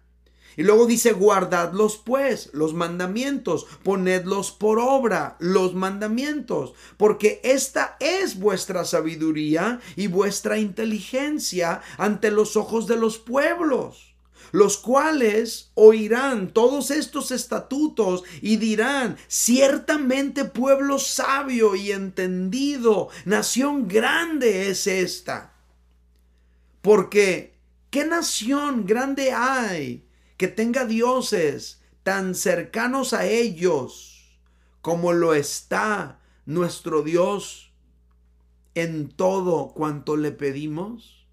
y 0.58 0.64
luego 0.64 0.86
dice, 0.86 1.14
guardadlos 1.14 1.98
pues, 1.98 2.50
los 2.54 2.74
mandamientos, 2.74 3.66
ponedlos 3.84 4.52
por 4.52 4.80
obra, 4.80 5.38
los 5.40 5.74
mandamientos, 5.74 6.74
porque 6.98 7.40
esta 7.44 7.96
es 8.00 8.40
vuestra 8.40 8.86
sabiduría 8.86 9.80
y 9.96 10.08
vuestra 10.08 10.58
inteligencia 10.58 11.82
ante 11.98 12.32
los 12.32 12.56
ojos 12.56 12.88
de 12.88 12.98
los 12.98 13.18
pueblos 13.18 14.12
los 14.52 14.78
cuales 14.78 15.72
oirán 15.76 16.50
todos 16.50 16.92
estos 16.92 17.32
estatutos 17.32 18.24
y 18.42 18.58
dirán, 18.58 19.18
ciertamente 19.28 20.44
pueblo 20.46 21.00
sabio 21.00 21.76
y 21.76 21.92
entendido, 21.92 23.08
nación 23.24 23.88
grande 23.88 24.70
es 24.70 24.88
esta. 24.88 25.54
Porque, 26.82 27.54
¿qué 27.90 28.06
nación 28.06 28.86
grande 28.86 29.32
hay 29.32 30.04
que 30.42 30.48
tenga 30.48 30.86
dioses 30.86 31.84
tan 32.02 32.34
cercanos 32.34 33.14
a 33.14 33.28
ellos 33.28 34.40
como 34.82 35.14
lo 35.14 35.36
está 35.36 36.20
nuestro 36.48 37.04
Dios 37.04 37.72
en 38.74 39.10
todo 39.10 39.72
cuanto 39.76 40.18
le 40.18 40.32
pedimos? 40.32 41.28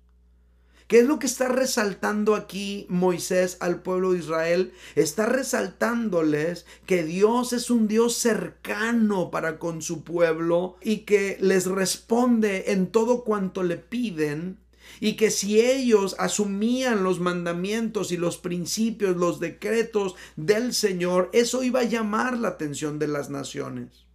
¿Qué 0.88 0.99
es 0.99 1.07
lo 1.07 1.18
que 1.18 1.27
está 1.27 1.49
resaltando 1.49 2.35
aquí 2.35 2.85
Moisés 2.90 3.57
al 3.61 3.81
pueblo 3.81 4.12
de 4.12 4.18
Israel? 4.18 4.75
Está 4.94 5.25
resaltándoles 5.25 6.66
que 6.85 7.03
Dios 7.03 7.55
es 7.55 7.71
un 7.71 7.88
Dios 7.88 8.12
cercano 8.12 9.31
para 9.31 9.59
con 9.59 9.81
su 9.81 10.05
pueblo 10.05 10.77
y 10.83 11.07
que 11.07 11.38
les 11.40 11.64
responde 11.64 12.73
en 12.73 12.88
todo 12.88 13.25
cuanto 13.25 13.62
le 13.62 13.79
piden 13.79 14.59
y 15.01 15.14
que 15.14 15.31
si 15.31 15.61
ellos 15.61 16.16
asumían 16.18 17.03
los 17.03 17.20
mandamientos 17.20 18.12
y 18.12 18.16
los 18.16 18.38
principios, 18.38 19.16
los 19.16 19.40
decretos 19.40 20.14
del 20.37 20.74
Señor, 20.74 21.31
eso 21.33 21.62
iba 21.62 21.81
a 21.81 21.85
llamar 21.85 22.38
la 22.38 22.48
atención 22.48 22.98
de 22.98 23.09
las 23.09 23.31
naciones. 23.31 24.08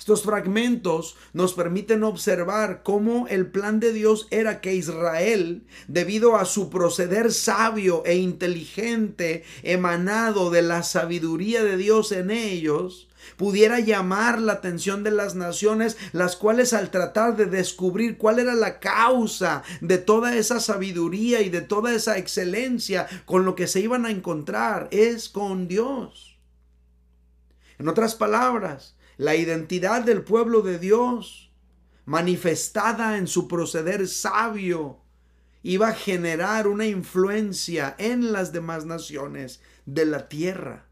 Estos 0.00 0.22
fragmentos 0.22 1.14
nos 1.34 1.52
permiten 1.52 2.04
observar 2.04 2.82
cómo 2.82 3.26
el 3.28 3.50
plan 3.50 3.80
de 3.80 3.92
Dios 3.92 4.28
era 4.30 4.62
que 4.62 4.74
Israel, 4.74 5.66
debido 5.88 6.36
a 6.36 6.46
su 6.46 6.70
proceder 6.70 7.30
sabio 7.34 8.02
e 8.06 8.16
inteligente, 8.16 9.44
emanado 9.62 10.48
de 10.48 10.62
la 10.62 10.84
sabiduría 10.84 11.62
de 11.62 11.76
Dios 11.76 12.12
en 12.12 12.30
ellos, 12.30 13.08
pudiera 13.36 13.78
llamar 13.78 14.40
la 14.40 14.54
atención 14.54 15.04
de 15.04 15.10
las 15.10 15.34
naciones, 15.34 15.98
las 16.12 16.34
cuales 16.34 16.72
al 16.72 16.90
tratar 16.90 17.36
de 17.36 17.44
descubrir 17.44 18.16
cuál 18.16 18.38
era 18.38 18.54
la 18.54 18.80
causa 18.80 19.64
de 19.82 19.98
toda 19.98 20.34
esa 20.34 20.60
sabiduría 20.60 21.42
y 21.42 21.50
de 21.50 21.60
toda 21.60 21.94
esa 21.94 22.16
excelencia 22.16 23.06
con 23.26 23.44
lo 23.44 23.54
que 23.54 23.66
se 23.66 23.80
iban 23.80 24.06
a 24.06 24.10
encontrar 24.10 24.88
es 24.92 25.28
con 25.28 25.68
Dios. 25.68 26.38
En 27.78 27.86
otras 27.86 28.14
palabras, 28.14 28.94
la 29.20 29.36
identidad 29.36 30.02
del 30.02 30.22
pueblo 30.22 30.62
de 30.62 30.78
Dios, 30.78 31.50
manifestada 32.06 33.18
en 33.18 33.26
su 33.26 33.48
proceder 33.48 34.08
sabio, 34.08 35.02
iba 35.62 35.88
a 35.88 35.92
generar 35.92 36.66
una 36.66 36.86
influencia 36.86 37.94
en 37.98 38.32
las 38.32 38.50
demás 38.54 38.86
naciones 38.86 39.60
de 39.84 40.06
la 40.06 40.26
tierra 40.30 40.86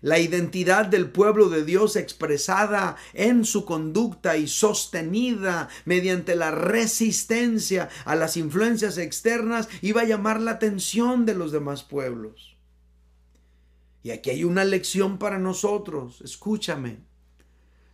la 0.00 0.20
identidad 0.20 0.86
del 0.86 1.10
pueblo 1.10 1.48
de 1.48 1.64
Dios 1.64 1.96
expresada 1.96 2.96
en 3.14 3.44
su 3.44 3.64
conducta 3.64 4.36
y 4.36 4.46
sostenida 4.46 5.68
mediante 5.86 6.36
la 6.36 6.52
resistencia 6.52 7.88
a 8.04 8.14
las 8.14 8.36
influencias 8.36 8.96
externas 8.96 9.68
iba 9.82 10.02
a 10.02 10.06
llamar 10.06 10.40
la 10.40 10.52
atención 10.52 11.26
de 11.26 11.34
los 11.34 11.50
demás 11.50 11.82
pueblos. 11.82 12.57
Y 14.08 14.10
aquí 14.10 14.30
hay 14.30 14.44
una 14.44 14.64
lección 14.64 15.18
para 15.18 15.38
nosotros, 15.38 16.22
escúchame. 16.22 17.00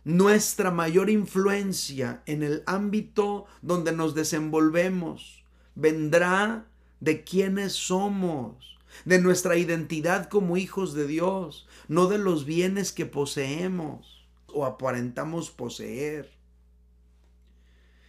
Nuestra 0.05 0.71
mayor 0.71 1.09
influencia 1.09 2.23
en 2.25 2.41
el 2.41 2.63
ámbito 2.67 3.47
donde 3.61 3.91
nos 3.91 4.15
desenvolvemos 4.15 5.43
vendrá 5.75 6.67
de 7.01 7.25
quienes 7.25 7.73
somos 7.73 8.77
de 9.03 9.19
nuestra 9.19 9.57
identidad 9.57 10.29
como 10.29 10.55
hijos 10.55 10.93
de 10.93 11.05
Dios, 11.05 11.67
no 11.89 12.07
de 12.07 12.17
los 12.17 12.45
bienes 12.45 12.93
que 12.93 13.05
poseemos 13.05 14.25
o 14.47 14.65
aparentamos 14.65 15.51
poseer. 15.51 16.31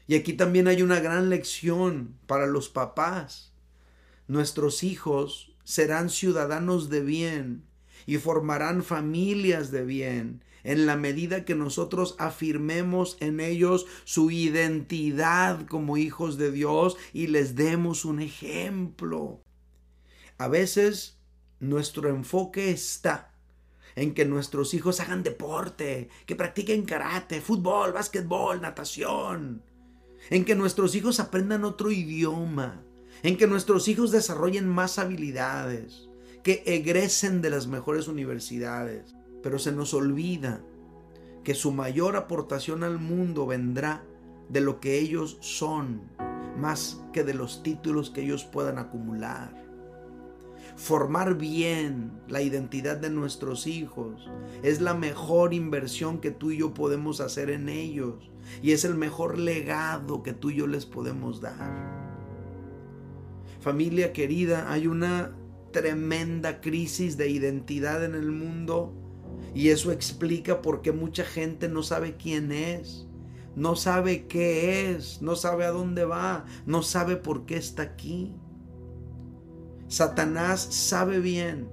Y 0.07 0.15
aquí 0.15 0.35
también 0.35 0.69
hay 0.69 0.81
una 0.81 1.01
gran 1.01 1.29
lección 1.29 2.17
para 2.29 2.47
los 2.47 2.69
papás. 2.69 3.53
Nuestros 4.29 4.85
hijos 4.85 5.57
serán 5.65 6.09
ciudadanos 6.09 6.89
de 6.89 7.01
bien 7.01 7.66
y 8.05 8.19
formarán 8.19 8.83
familias 8.83 9.71
de 9.71 9.85
bien 9.85 10.43
en 10.67 10.85
la 10.85 10.97
medida 10.97 11.45
que 11.45 11.55
nosotros 11.55 12.17
afirmemos 12.19 13.17
en 13.21 13.39
ellos 13.39 13.87
su 14.05 14.33
identidad 14.33 15.65
como 15.67 15.97
hijos 15.97 16.39
de 16.39 16.51
Dios 16.51 16.97
y 17.13 17.29
les 17.29 17.55
demos 17.55 18.05
un 18.05 18.21
ejemplo. 18.21 19.41
A 20.39 20.49
veces 20.49 21.19
nuestro 21.61 22.09
enfoque 22.09 22.71
está 22.71 23.33
en 23.95 24.13
que 24.13 24.25
nuestros 24.25 24.75
hijos 24.75 25.01
hagan 25.01 25.23
deporte, 25.23 26.11
que 26.27 26.37
practiquen 26.37 26.85
karate, 26.85 27.41
fútbol, 27.41 27.93
básquetbol, 27.93 28.61
natación, 28.61 29.63
en 30.31 30.45
que 30.45 30.55
nuestros 30.55 30.95
hijos 30.97 31.21
aprendan 31.21 31.65
otro 31.65 31.91
idioma, 31.93 32.83
en 33.23 33.37
que 33.37 33.47
nuestros 33.47 33.89
hijos 33.89 34.11
desarrollen 34.11 34.69
más 34.69 34.99
habilidades, 34.99 36.06
que 36.47 36.63
egresen 36.65 37.43
de 37.43 37.51
las 37.51 37.67
mejores 37.67 38.07
universidades. 38.07 39.17
Pero 39.43 39.59
se 39.59 39.73
nos 39.73 39.93
olvida 39.95 40.61
que 41.43 41.57
su 41.57 41.73
mayor 41.73 42.15
aportación 42.15 42.85
al 42.85 43.01
mundo 43.01 43.49
vendrá 43.49 44.05
de 44.49 44.61
lo 44.61 44.79
que 44.79 45.01
ellos 45.01 45.39
son, 45.41 46.03
más 46.57 47.03
que 47.13 47.25
de 47.25 47.35
los 47.35 47.65
títulos 47.65 48.11
que 48.11 48.23
ellos 48.23 48.45
puedan 48.45 48.79
acumular 48.79 49.67
formar 50.77 51.39
bien 51.39 52.13
la 52.29 52.43
identidad 52.43 52.99
de 52.99 53.09
nuestros 53.09 53.67
hijos 53.67 54.29
es 54.63 54.83
la 54.83 54.93
mejor 54.93 55.55
inversión 55.55 56.21
que 56.21 56.31
tú 56.31 56.51
y 56.51 56.59
yo 56.59 56.75
podemos 56.75 57.21
hacer 57.21 57.49
en 57.49 57.71
ellos 57.71 58.31
y 58.63 58.73
es 58.73 58.85
el 58.85 58.95
mejor 58.95 59.39
legado 59.39 60.23
que 60.23 60.35
tú 60.35 60.51
y 60.51 60.57
yo 60.57 60.67
les 60.67 60.85
podemos 60.85 61.41
dar. 61.41 61.97
Familia 63.61 64.13
querida, 64.13 64.71
hay 64.71 64.87
una 64.87 65.33
tremenda 65.77 66.63
crisis 66.63 67.19
de 67.19 67.29
identidad 67.29 68.03
en 68.03 68.15
el 68.15 68.33
mundo 68.33 68.95
y 69.55 69.69
eso 69.69 69.93
explica 69.93 70.63
por 70.63 70.81
qué 70.81 70.91
mucha 70.91 71.23
gente 71.23 71.69
no 71.69 71.83
sabe 71.83 72.17
quién 72.17 72.51
es, 72.51 73.07
no 73.57 73.77
sabe 73.77 74.27
qué 74.27 74.91
es, 74.91 75.21
no 75.21 75.37
sabe 75.37 75.67
a 75.67 75.73
dónde 75.73 76.07
va, 76.07 76.47
no 76.65 76.83
sabe 76.83 77.17
por 77.17 77.45
qué 77.45 77.59
está 77.59 77.83
aquí. 77.83 78.35
Satanás 79.87 80.63
sabe 80.63 81.21
bien 81.21 81.69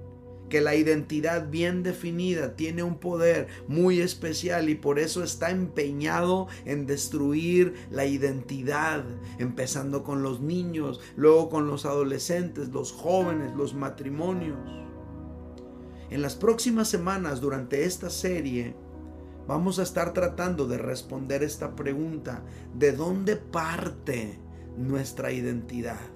que 0.48 0.60
la 0.60 0.74
identidad 0.74 1.48
bien 1.48 1.82
definida 1.82 2.56
tiene 2.56 2.82
un 2.82 2.98
poder 2.98 3.48
muy 3.66 4.00
especial 4.00 4.68
y 4.68 4.74
por 4.74 4.98
eso 4.98 5.22
está 5.22 5.50
empeñado 5.50 6.48
en 6.64 6.86
destruir 6.86 7.74
la 7.90 8.06
identidad, 8.06 9.04
empezando 9.38 10.04
con 10.04 10.22
los 10.22 10.40
niños, 10.40 11.00
luego 11.16 11.48
con 11.48 11.66
los 11.66 11.86
adolescentes, 11.86 12.68
los 12.68 12.92
jóvenes, 12.92 13.54
los 13.56 13.74
matrimonios. 13.74 14.58
En 16.10 16.22
las 16.22 16.36
próximas 16.36 16.88
semanas 16.88 17.40
durante 17.40 17.84
esta 17.84 18.10
serie 18.10 18.76
vamos 19.48 19.78
a 19.78 19.82
estar 19.82 20.12
tratando 20.12 20.66
de 20.66 20.78
responder 20.78 21.42
esta 21.42 21.74
pregunta, 21.74 22.44
¿de 22.74 22.92
dónde 22.92 23.36
parte 23.36 24.38
nuestra 24.76 25.32
identidad? 25.32 26.13